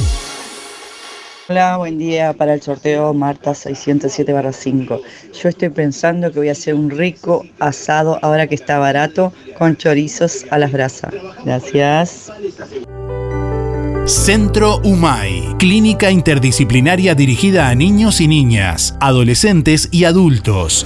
[1.50, 5.00] Hola, buen día para el sorteo Marta 607-5.
[5.42, 9.78] Yo estoy pensando que voy a hacer un rico asado ahora que está barato con
[9.78, 11.14] chorizos a las brasas.
[11.46, 12.34] Gracias.
[14.06, 20.86] Centro UMAI, clínica interdisciplinaria dirigida a niños y niñas, adolescentes y adultos.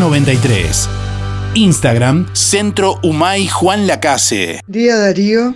[0.01, 0.89] 93.
[1.53, 4.59] Instagram, Centro Humay Juan Lacase.
[4.65, 5.53] Día Darío.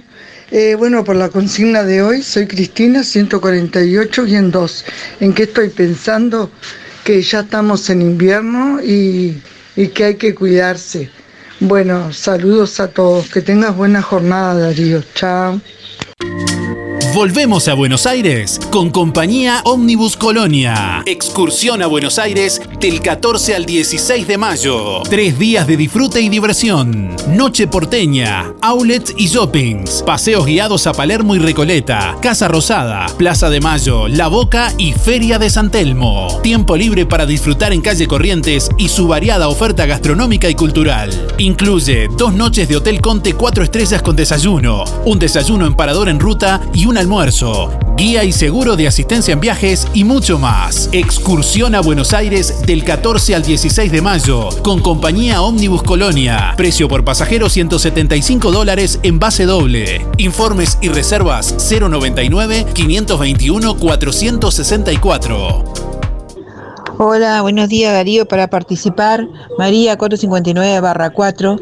[0.51, 4.84] Eh, bueno, por la consigna de hoy, soy Cristina, 148-2.
[5.19, 6.51] ¿En qué estoy pensando?
[7.03, 9.41] Que ya estamos en invierno y,
[9.76, 11.09] y que hay que cuidarse.
[11.59, 13.27] Bueno, saludos a todos.
[13.30, 15.03] Que tengas buena jornada, Darío.
[15.15, 15.59] Chao.
[17.15, 21.01] Volvemos a Buenos Aires con compañía Omnibus Colonia.
[21.05, 25.01] Excursión a Buenos Aires del 14 al 16 de mayo.
[25.03, 27.15] Tres días de disfrute y diversión.
[27.29, 30.03] Noche porteña, outlets y shoppings.
[30.05, 32.17] Paseos guiados a Palermo y Recoleta.
[32.21, 36.41] Casa Rosada, Plaza de Mayo, La Boca y Feria de San Telmo.
[36.43, 41.11] Tiempo libre para disfrutar en calle Corrientes y su variada oferta gastronómica y cultural.
[41.37, 46.19] Incluye dos noches de Hotel Conte 4 estrellas con desayuno, un desayuno en parador en
[46.19, 50.90] ruta y un almuerzo, guía y seguro de asistencia en viajes y mucho más.
[50.91, 56.56] Excursión a Buenos Aires del 14 al 16 de mayo con compañía Omnibus Colonia.
[56.57, 60.03] Precio por pasajero 175 dólares en base doble.
[60.18, 65.64] Informes y reservas 099 521 464.
[66.98, 69.27] Hola, buenos días Darío para participar.
[69.60, 71.60] María 459 barra 4.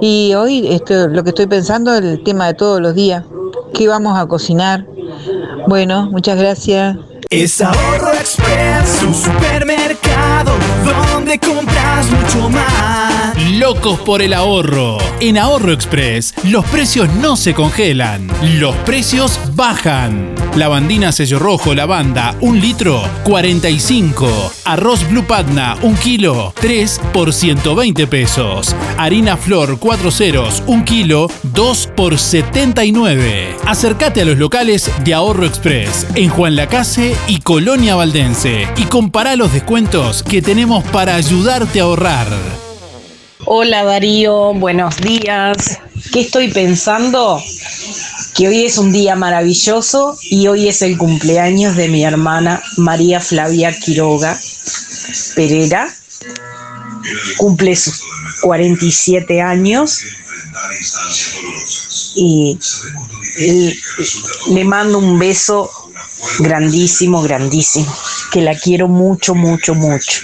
[0.00, 3.24] Y hoy esto, lo que estoy pensando es el tema de todos los días.
[3.76, 4.86] ¿Qué vamos a cocinar?
[5.68, 6.96] Bueno, muchas gracias.
[7.28, 10.52] Es Ahorro Express, un supermercado
[11.12, 13.15] donde compras mucho más.
[13.58, 14.98] Locos por el ahorro.
[15.18, 18.28] En Ahorro Express, los precios no se congelan,
[18.58, 20.34] los precios bajan.
[20.56, 24.52] Lavandina sello rojo, lavanda, un litro, 45.
[24.66, 28.76] Arroz Blue Patna, un kilo, 3 por 120 pesos.
[28.98, 33.56] Harina Flor, 4 ceros, un kilo, 2 por 79.
[33.64, 39.34] Acércate a los locales de Ahorro Express en Juan Lacase y Colonia Valdense y compara
[39.34, 42.65] los descuentos que tenemos para ayudarte a ahorrar.
[43.48, 45.78] Hola Darío, buenos días.
[46.12, 47.40] ¿Qué estoy pensando?
[48.34, 53.20] Que hoy es un día maravilloso y hoy es el cumpleaños de mi hermana María
[53.20, 54.36] Flavia Quiroga
[55.36, 55.88] Pereira.
[57.36, 58.02] Cumple sus
[58.40, 60.00] 47 años
[62.16, 62.58] y
[64.50, 65.70] le mando un beso
[66.40, 67.96] grandísimo, grandísimo,
[68.32, 70.20] que la quiero mucho, mucho, mucho.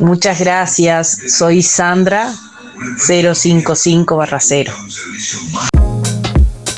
[0.00, 1.18] Muchas gracias.
[1.28, 2.32] Soy Sandra
[2.98, 4.72] 055 barra 0.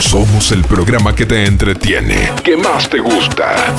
[0.00, 3.76] Somos el programa que te entretiene, que más te gusta.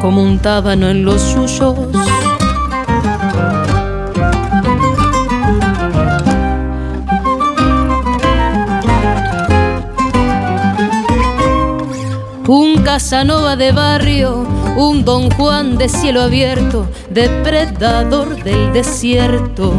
[0.00, 1.76] como un tábano en los suyos.
[12.46, 14.46] Un Casanova de barrio,
[14.76, 19.72] un Don Juan de cielo abierto, depredador del desierto,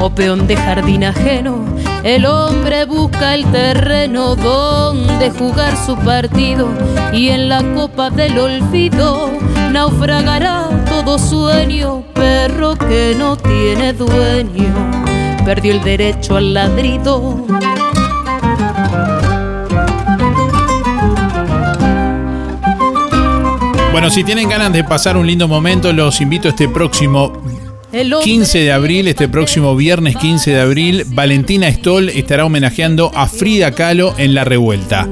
[0.00, 1.64] o peón de jardín ajeno.
[2.02, 6.68] El hombre busca el terreno donde jugar su partido
[7.12, 9.30] y en la copa del olvido
[9.70, 14.74] naufragará todo sueño, perro que no tiene dueño,
[15.44, 17.46] perdió el derecho al ladrido.
[23.96, 27.32] Bueno, si tienen ganas de pasar un lindo momento, los invito este próximo
[28.22, 33.70] 15 de abril, este próximo viernes 15 de abril, Valentina Stoll estará homenajeando a Frida
[33.70, 35.08] Kahlo en La Revuelta.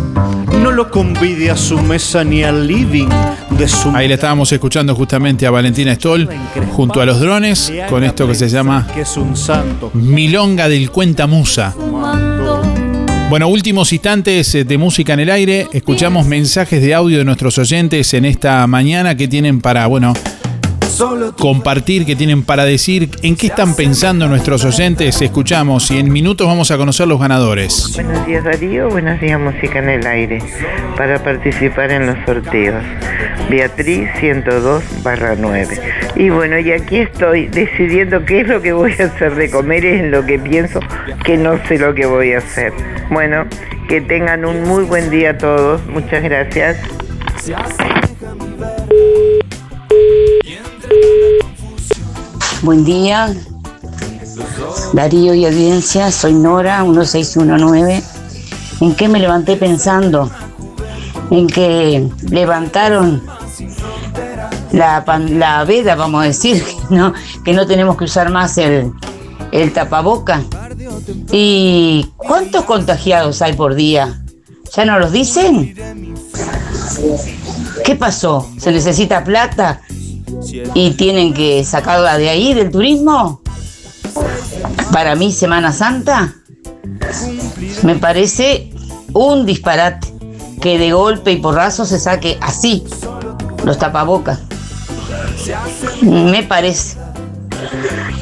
[0.60, 3.08] No lo convide a su mesa ni al living
[3.58, 6.28] de su Ahí le estábamos escuchando justamente a Valentina Stoll
[6.72, 8.86] junto a los drones con esto que se llama.
[9.94, 11.74] Milonga del Cuenta Musa.
[13.32, 15.66] Bueno, últimos instantes eh, de música en el aire.
[15.72, 20.12] Escuchamos mensajes de audio de nuestros oyentes en esta mañana que tienen para, bueno,
[21.38, 25.22] compartir, que tienen para decir, en qué están pensando nuestros oyentes.
[25.22, 27.92] Escuchamos y en minutos vamos a conocer los ganadores.
[27.94, 30.42] Buenos días Darío, buenos días Música en el Aire.
[30.98, 32.84] Para participar en los sorteos.
[33.52, 35.78] Beatriz 102 barra 9.
[36.16, 39.84] Y bueno, y aquí estoy decidiendo qué es lo que voy a hacer de comer,
[39.84, 40.80] es en lo que pienso
[41.22, 42.72] que no sé lo que voy a hacer.
[43.10, 43.44] Bueno,
[43.90, 45.86] que tengan un muy buen día todos.
[45.86, 46.78] Muchas gracias.
[52.62, 53.34] Buen día,
[54.94, 58.02] Darío y audiencia, soy Nora 1619.
[58.80, 60.30] ¿En qué me levanté pensando?
[61.30, 63.22] En que levantaron
[64.72, 67.12] la, pan- la veda, vamos a decir, ¿no?
[67.44, 68.92] que no tenemos que usar más el,
[69.52, 70.42] el tapaboca.
[71.30, 74.22] ¿Y cuántos contagiados hay por día?
[74.74, 75.74] ¿Ya no los dicen?
[77.84, 78.48] ¿Qué pasó?
[78.58, 79.80] ¿Se necesita plata?
[80.74, 83.42] ¿Y tienen que sacarla de ahí, del turismo?
[84.92, 86.34] Para mí, Semana Santa,
[87.82, 88.70] me parece
[89.12, 90.08] un disparate
[90.60, 92.84] que de golpe y porrazo se saque así
[93.64, 94.38] los tapabocas.
[96.02, 96.96] Me parece.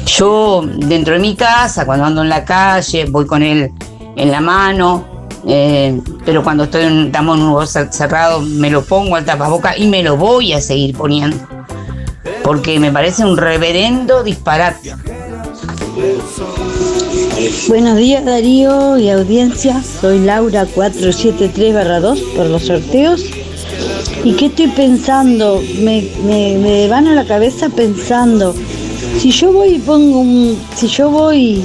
[0.05, 3.71] Yo dentro de mi casa, cuando ando en la calle, voy con él
[4.15, 8.69] en la mano, eh, pero cuando estoy en, estamos en un lugar cer- cerrado me
[8.69, 11.37] lo pongo al tapaboca y me lo voy a seguir poniendo.
[12.43, 14.93] Porque me parece un reverendo disparate.
[17.67, 23.23] Buenos días Darío y audiencia, soy Laura 473-2 por los sorteos.
[24.23, 25.63] ¿Y qué estoy pensando?
[25.81, 28.53] Me, me, me van a la cabeza pensando,
[29.19, 31.63] si yo voy y pongo un, si yo voy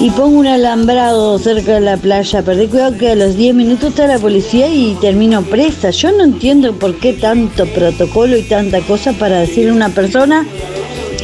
[0.00, 3.90] y pongo un alambrado cerca de la playa, perdí cuidado que a los 10 minutos
[3.90, 5.90] está la policía y termino presa.
[5.90, 10.44] Yo no entiendo por qué tanto protocolo y tanta cosa para decirle a una persona,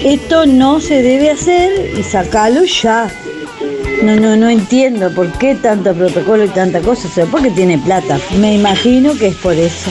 [0.05, 3.11] esto no se debe hacer y sacalo ya.
[4.03, 7.09] No, no, no entiendo por qué tanto protocolo y tanta cosa.
[7.09, 8.19] O sea, porque tiene plata.
[8.39, 9.91] Me imagino que es por eso.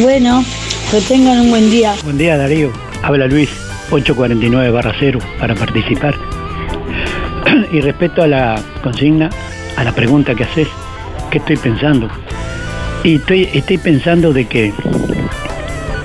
[0.00, 0.44] Bueno,
[0.90, 1.94] que tengan un buen día.
[2.04, 3.50] Buen día Darío, habla Luis,
[3.90, 6.14] 849 barra 0 para participar.
[7.72, 9.30] y respecto a la consigna,
[9.76, 10.68] a la pregunta que haces,
[11.30, 12.08] ¿qué estoy pensando?
[13.04, 14.72] Y estoy, estoy pensando de que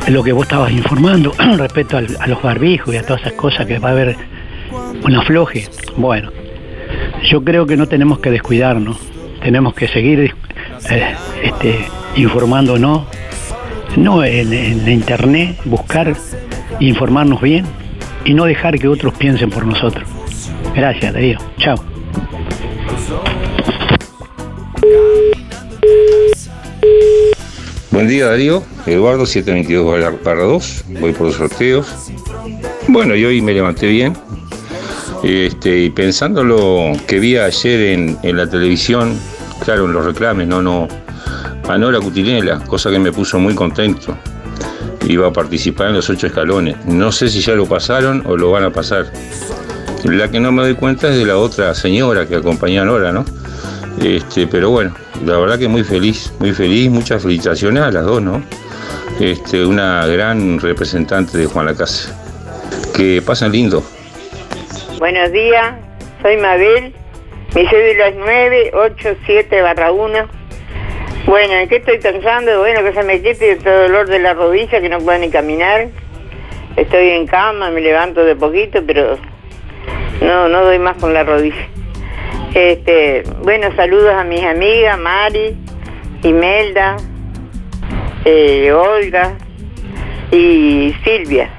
[0.08, 3.80] lo que vos estabas informando respecto a los barbijos y a todas esas cosas que
[3.80, 4.16] va a haber
[5.04, 5.68] un afloje.
[5.96, 6.32] Bueno,
[7.30, 8.98] yo creo que no tenemos que descuidarnos,
[9.42, 10.34] tenemos que seguir
[10.90, 11.80] eh, este,
[12.16, 13.04] informándonos,
[13.98, 16.16] no en, en internet, buscar
[16.80, 17.66] informarnos bien
[18.26, 20.08] y no dejar que otros piensen por nosotros.
[20.76, 21.38] Gracias, Darío.
[21.58, 21.76] Chao.
[27.92, 31.88] Buen día Darío, Eduardo 722 barra- barra 2, voy por los sorteos.
[32.88, 34.14] Bueno, y hoy me levanté bien.
[35.24, 39.18] Este, y pensando lo que vi ayer en, en la televisión,
[39.64, 40.88] claro, en los reclames, no, no,
[41.68, 44.18] a Nora Cutinela, cosa que me puso muy contento.
[45.08, 46.86] Iba a participar en los ocho escalones.
[46.86, 49.12] No sé si ya lo pasaron o lo van a pasar.
[50.04, 53.12] La que no me doy cuenta es de la otra señora que acompañó a Nora,
[53.12, 53.26] ¿no?
[54.02, 54.96] Este, pero bueno,
[55.26, 58.42] la verdad que muy feliz, muy feliz, muchas felicitaciones a las dos, ¿no?
[59.20, 62.18] Este, una gran representante de Juan Lacasa.
[62.96, 63.84] Que pasen lindo.
[65.02, 65.74] Buenos días,
[66.22, 66.94] soy Mabel.
[67.56, 70.28] Mi cédula es 987 barra 1.
[71.26, 72.60] Bueno, ¿en qué estoy pensando?
[72.60, 75.88] Bueno, que se me quite este dolor de la rodilla, que no puedo ni caminar.
[76.76, 79.18] Estoy en cama, me levanto de poquito, pero
[80.22, 81.68] no, no doy más con la rodilla.
[82.54, 85.58] Este, bueno, saludos a mis amigas, Mari,
[86.22, 86.98] Imelda,
[88.24, 89.34] eh, Olga
[90.30, 91.50] y Silvia.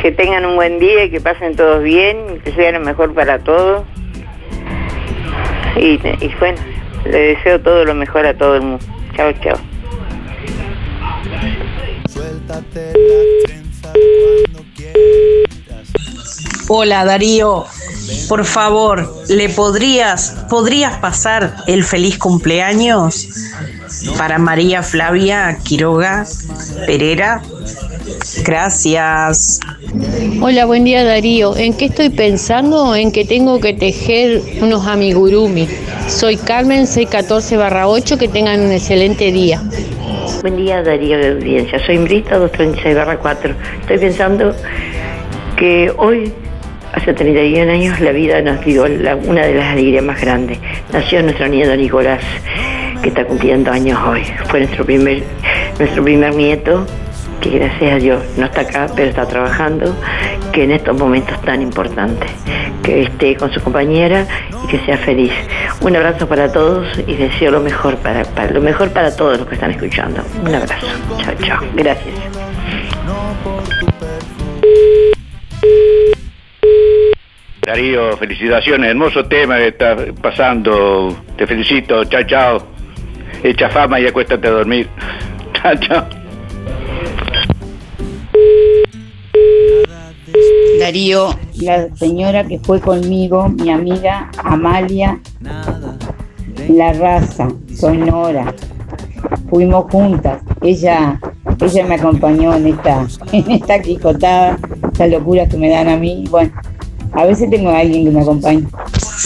[0.00, 3.38] Que tengan un buen día y que pasen todos bien, que sea lo mejor para
[3.38, 3.84] todos.
[5.76, 5.98] Y,
[6.38, 6.58] bueno,
[7.04, 8.84] le deseo todo lo mejor a todo el mundo.
[9.14, 9.58] Chao, chao.
[16.72, 17.64] Hola Darío,
[18.28, 23.28] por favor, ¿le podrías, podrías pasar el feliz cumpleaños
[24.16, 26.24] para María Flavia Quiroga
[26.86, 27.42] Pereira?
[28.44, 29.58] Gracias.
[30.40, 31.56] Hola, buen día Darío.
[31.56, 32.94] ¿En qué estoy pensando?
[32.94, 35.66] En que tengo que tejer unos amigurumi.
[36.06, 38.16] Soy Carmen 614 8.
[38.16, 39.60] Que tengan un excelente día.
[40.42, 43.54] Buen día Darío de audiencia, soy Brita 236 barra 4.
[43.80, 44.54] Estoy pensando
[45.58, 46.32] que hoy,
[46.92, 50.58] hace 31 años, la vida nos dio una de las alegrías más grandes.
[50.92, 52.22] Nació nuestro nieto Nicolás,
[53.02, 54.22] que está cumpliendo años hoy.
[54.48, 55.22] Fue nuestro primer,
[55.78, 56.86] nuestro primer nieto
[57.40, 59.94] que gracias a Dios no está acá, pero está trabajando,
[60.52, 62.30] que en estos momentos tan importantes,
[62.82, 64.26] que esté con su compañera
[64.64, 65.32] y que sea feliz.
[65.80, 69.54] Un abrazo para todos y deseo lo mejor para lo mejor para todos los que
[69.54, 70.22] están escuchando.
[70.44, 70.86] Un abrazo.
[71.18, 71.60] Chao, chao.
[71.74, 72.14] Gracias.
[77.70, 81.16] Darío, felicitaciones, hermoso tema que estás pasando.
[81.36, 82.62] Te felicito, chao, chao.
[83.44, 84.88] Echa fama y acuéstate a dormir.
[85.52, 86.04] Chao, chao.
[90.80, 91.28] Darío,
[91.60, 95.20] la señora que fue conmigo, mi amiga Amalia
[96.68, 98.52] La Raza, soy Nora.
[99.48, 100.42] Fuimos juntas.
[100.60, 101.20] Ella,
[101.60, 104.58] ella me acompañó en esta, en esta quicotada,
[104.92, 106.24] estas locuras que me dan a mí.
[106.28, 106.50] Bueno,
[107.12, 108.64] a veces tengo a alguien que me acompañe.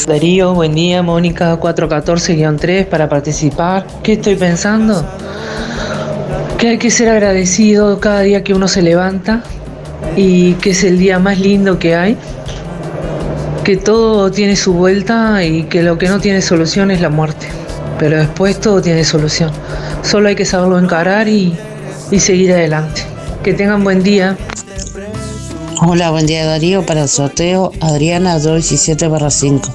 [0.06, 3.86] Darío, buen día, Mónica 414-3 para participar.
[4.02, 5.04] ¿Qué estoy pensando?
[6.58, 9.42] Que hay que ser agradecido cada día que uno se levanta
[10.16, 12.16] y que es el día más lindo que hay.
[13.64, 17.46] Que todo tiene su vuelta y que lo que no tiene solución es la muerte.
[17.98, 19.50] Pero después todo tiene solución.
[20.02, 21.56] Solo hay que saberlo encarar y,
[22.10, 23.02] y seguir adelante.
[23.42, 24.36] Que tengan buen día.
[25.86, 26.86] Hola, buen día Darío.
[26.86, 29.68] Para el sorteo, Adriana 217 barra 5.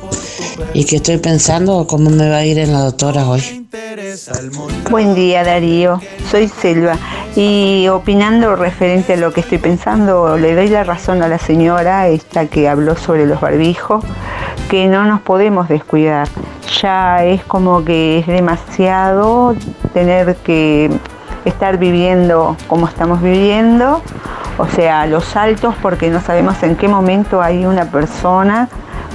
[0.74, 3.68] Y que estoy pensando cómo me va a ir en la doctora hoy.
[4.90, 6.98] Buen día Darío, soy Selva
[7.36, 12.08] y opinando referente a lo que estoy pensando, le doy la razón a la señora
[12.08, 14.04] esta que habló sobre los barbijos,
[14.68, 16.28] que no nos podemos descuidar.
[16.82, 19.56] Ya es como que es demasiado
[19.94, 20.90] tener que
[21.46, 24.02] estar viviendo como estamos viviendo,
[24.60, 28.68] o sea, los saltos porque no sabemos en qué momento hay una persona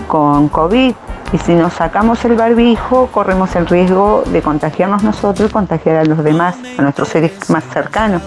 [0.08, 0.94] con COVID.
[1.32, 6.04] Y si nos sacamos el barbijo, corremos el riesgo de contagiarnos nosotros y contagiar a
[6.04, 8.22] los demás, a nuestros seres más cercanos.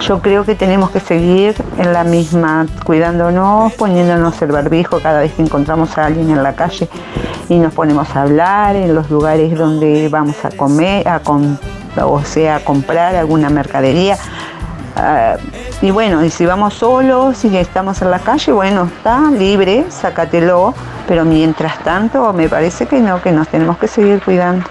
[0.00, 5.32] Yo creo que tenemos que seguir en la misma, cuidándonos, poniéndonos el barbijo cada vez
[5.34, 6.88] que encontramos a alguien en la calle
[7.48, 11.20] y nos ponemos a hablar en los lugares donde vamos a comer, a
[12.04, 14.16] o sea, a comprar alguna mercadería.
[14.96, 15.36] Ah,
[15.80, 20.74] y bueno, y si vamos solos y estamos en la calle, bueno, está libre, sácatelo,
[21.08, 24.66] pero mientras tanto me parece que no, que nos tenemos que seguir cuidando.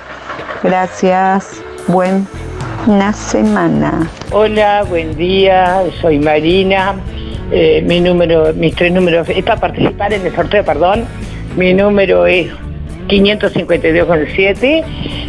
[0.64, 4.08] Gracias, buena semana.
[4.32, 6.96] Hola, buen día, soy Marina.
[7.52, 11.06] Eh, mi número, mis tres números, es para participar en el sorteo, perdón.
[11.58, 12.48] Mi número es
[13.08, 14.84] 552,7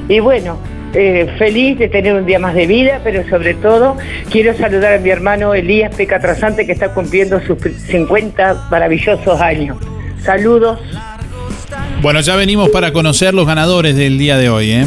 [0.09, 0.59] y bueno,
[0.95, 3.97] eh, feliz de tener un día más de vida, pero sobre todo
[4.31, 9.79] quiero saludar a mi hermano Elías Peca Trasante que está cumpliendo sus 50 maravillosos años.
[10.23, 10.79] Saludos.
[12.03, 14.85] Bueno, ya venimos para conocer los ganadores del día de hoy, ¿eh?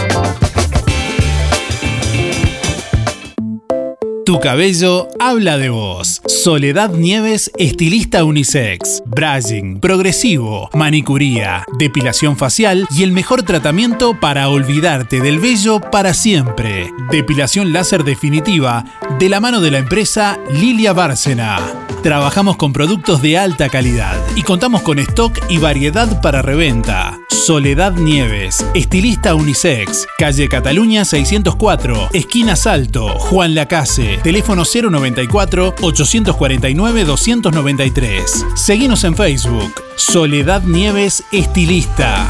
[4.27, 6.21] Tu cabello habla de vos.
[6.25, 9.01] Soledad Nieves, estilista unisex.
[9.05, 16.91] Brushing, progresivo, manicuría, depilación facial y el mejor tratamiento para olvidarte del vello para siempre.
[17.09, 18.83] Depilación láser definitiva
[19.17, 21.86] de la mano de la empresa Lilia Bárcena.
[22.07, 27.19] Trabajamos con productos de alta calidad y contamos con stock y variedad para reventa.
[27.27, 38.45] Soledad Nieves, estilista unisex, calle Cataluña 604, esquina Salto, Juan Lacase, teléfono 094 849 293.
[38.55, 42.29] Seguimos en Facebook, Soledad Nieves, estilista.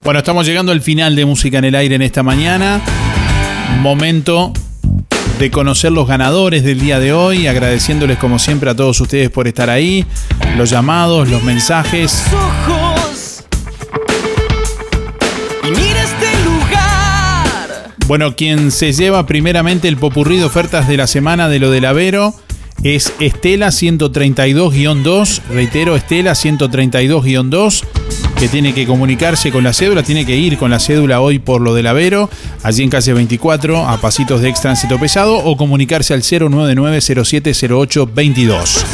[0.00, 2.80] Bueno, estamos llegando al final de Música en el Aire en esta mañana.
[3.80, 4.52] Momento
[5.38, 9.48] de conocer los ganadores del día de hoy, agradeciéndoles como siempre a todos ustedes por
[9.48, 10.06] estar ahí,
[10.56, 12.22] los llamados, los mensajes.
[12.32, 13.44] ojos
[15.64, 17.94] y mira este lugar.
[18.06, 21.84] Bueno, quien se lleva primeramente el popurrí de ofertas de la semana de lo del
[21.84, 22.34] Avero
[22.84, 27.82] es Estela 132-2, reitero, Estela 132-2,
[28.38, 31.60] que tiene que comunicarse con la cédula, tiene que ir con la cédula hoy por
[31.60, 32.30] lo del Avero,
[32.62, 38.84] allí en calle 24, a pasitos de extránsito pesado, o comunicarse al 099-0708-22.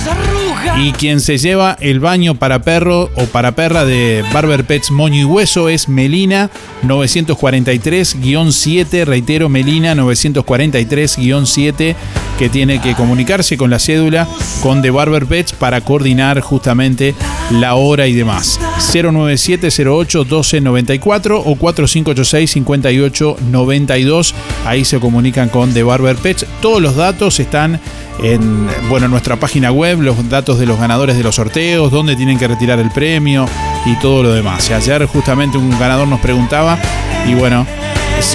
[0.78, 5.20] Y quien se lleva el baño para perro o para perra de Barber Pets Moño
[5.20, 6.48] y Hueso es Melina
[6.82, 11.94] 943-7, reitero, Melina 943-7,
[12.38, 14.26] que tiene que comunicarse con la cédula
[14.62, 17.14] con The Barber Pets para coordinar justamente
[17.50, 18.60] la hora y demás.
[18.92, 24.34] 09708-1294 o 4586-5892.
[24.64, 26.46] Ahí se comunican con The Barber Pets.
[26.60, 27.80] Todos los datos están
[28.22, 32.38] en bueno, nuestra página web, los datos de los ganadores de los sorteos, dónde tienen
[32.38, 33.46] que retirar el premio
[33.86, 34.70] y todo lo demás.
[34.70, 36.78] Ayer justamente un ganador nos preguntaba
[37.26, 37.66] y bueno,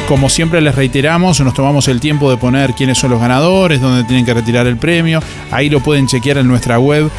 [0.07, 4.05] como siempre les reiteramos, nos tomamos el tiempo de poner quiénes son los ganadores, dónde
[4.05, 5.21] tienen que retirar el premio.
[5.51, 7.11] Ahí lo pueden chequear en nuestra web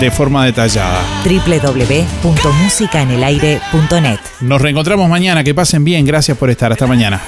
[0.00, 1.00] de forma detallada.
[1.24, 7.20] www.musicaenelaire.net Nos reencontramos mañana, que pasen bien, gracias por estar, hasta mañana.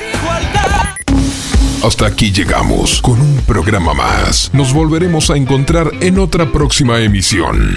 [1.84, 4.50] Hasta aquí llegamos con un programa más.
[4.52, 7.76] Nos volveremos a encontrar en otra próxima emisión.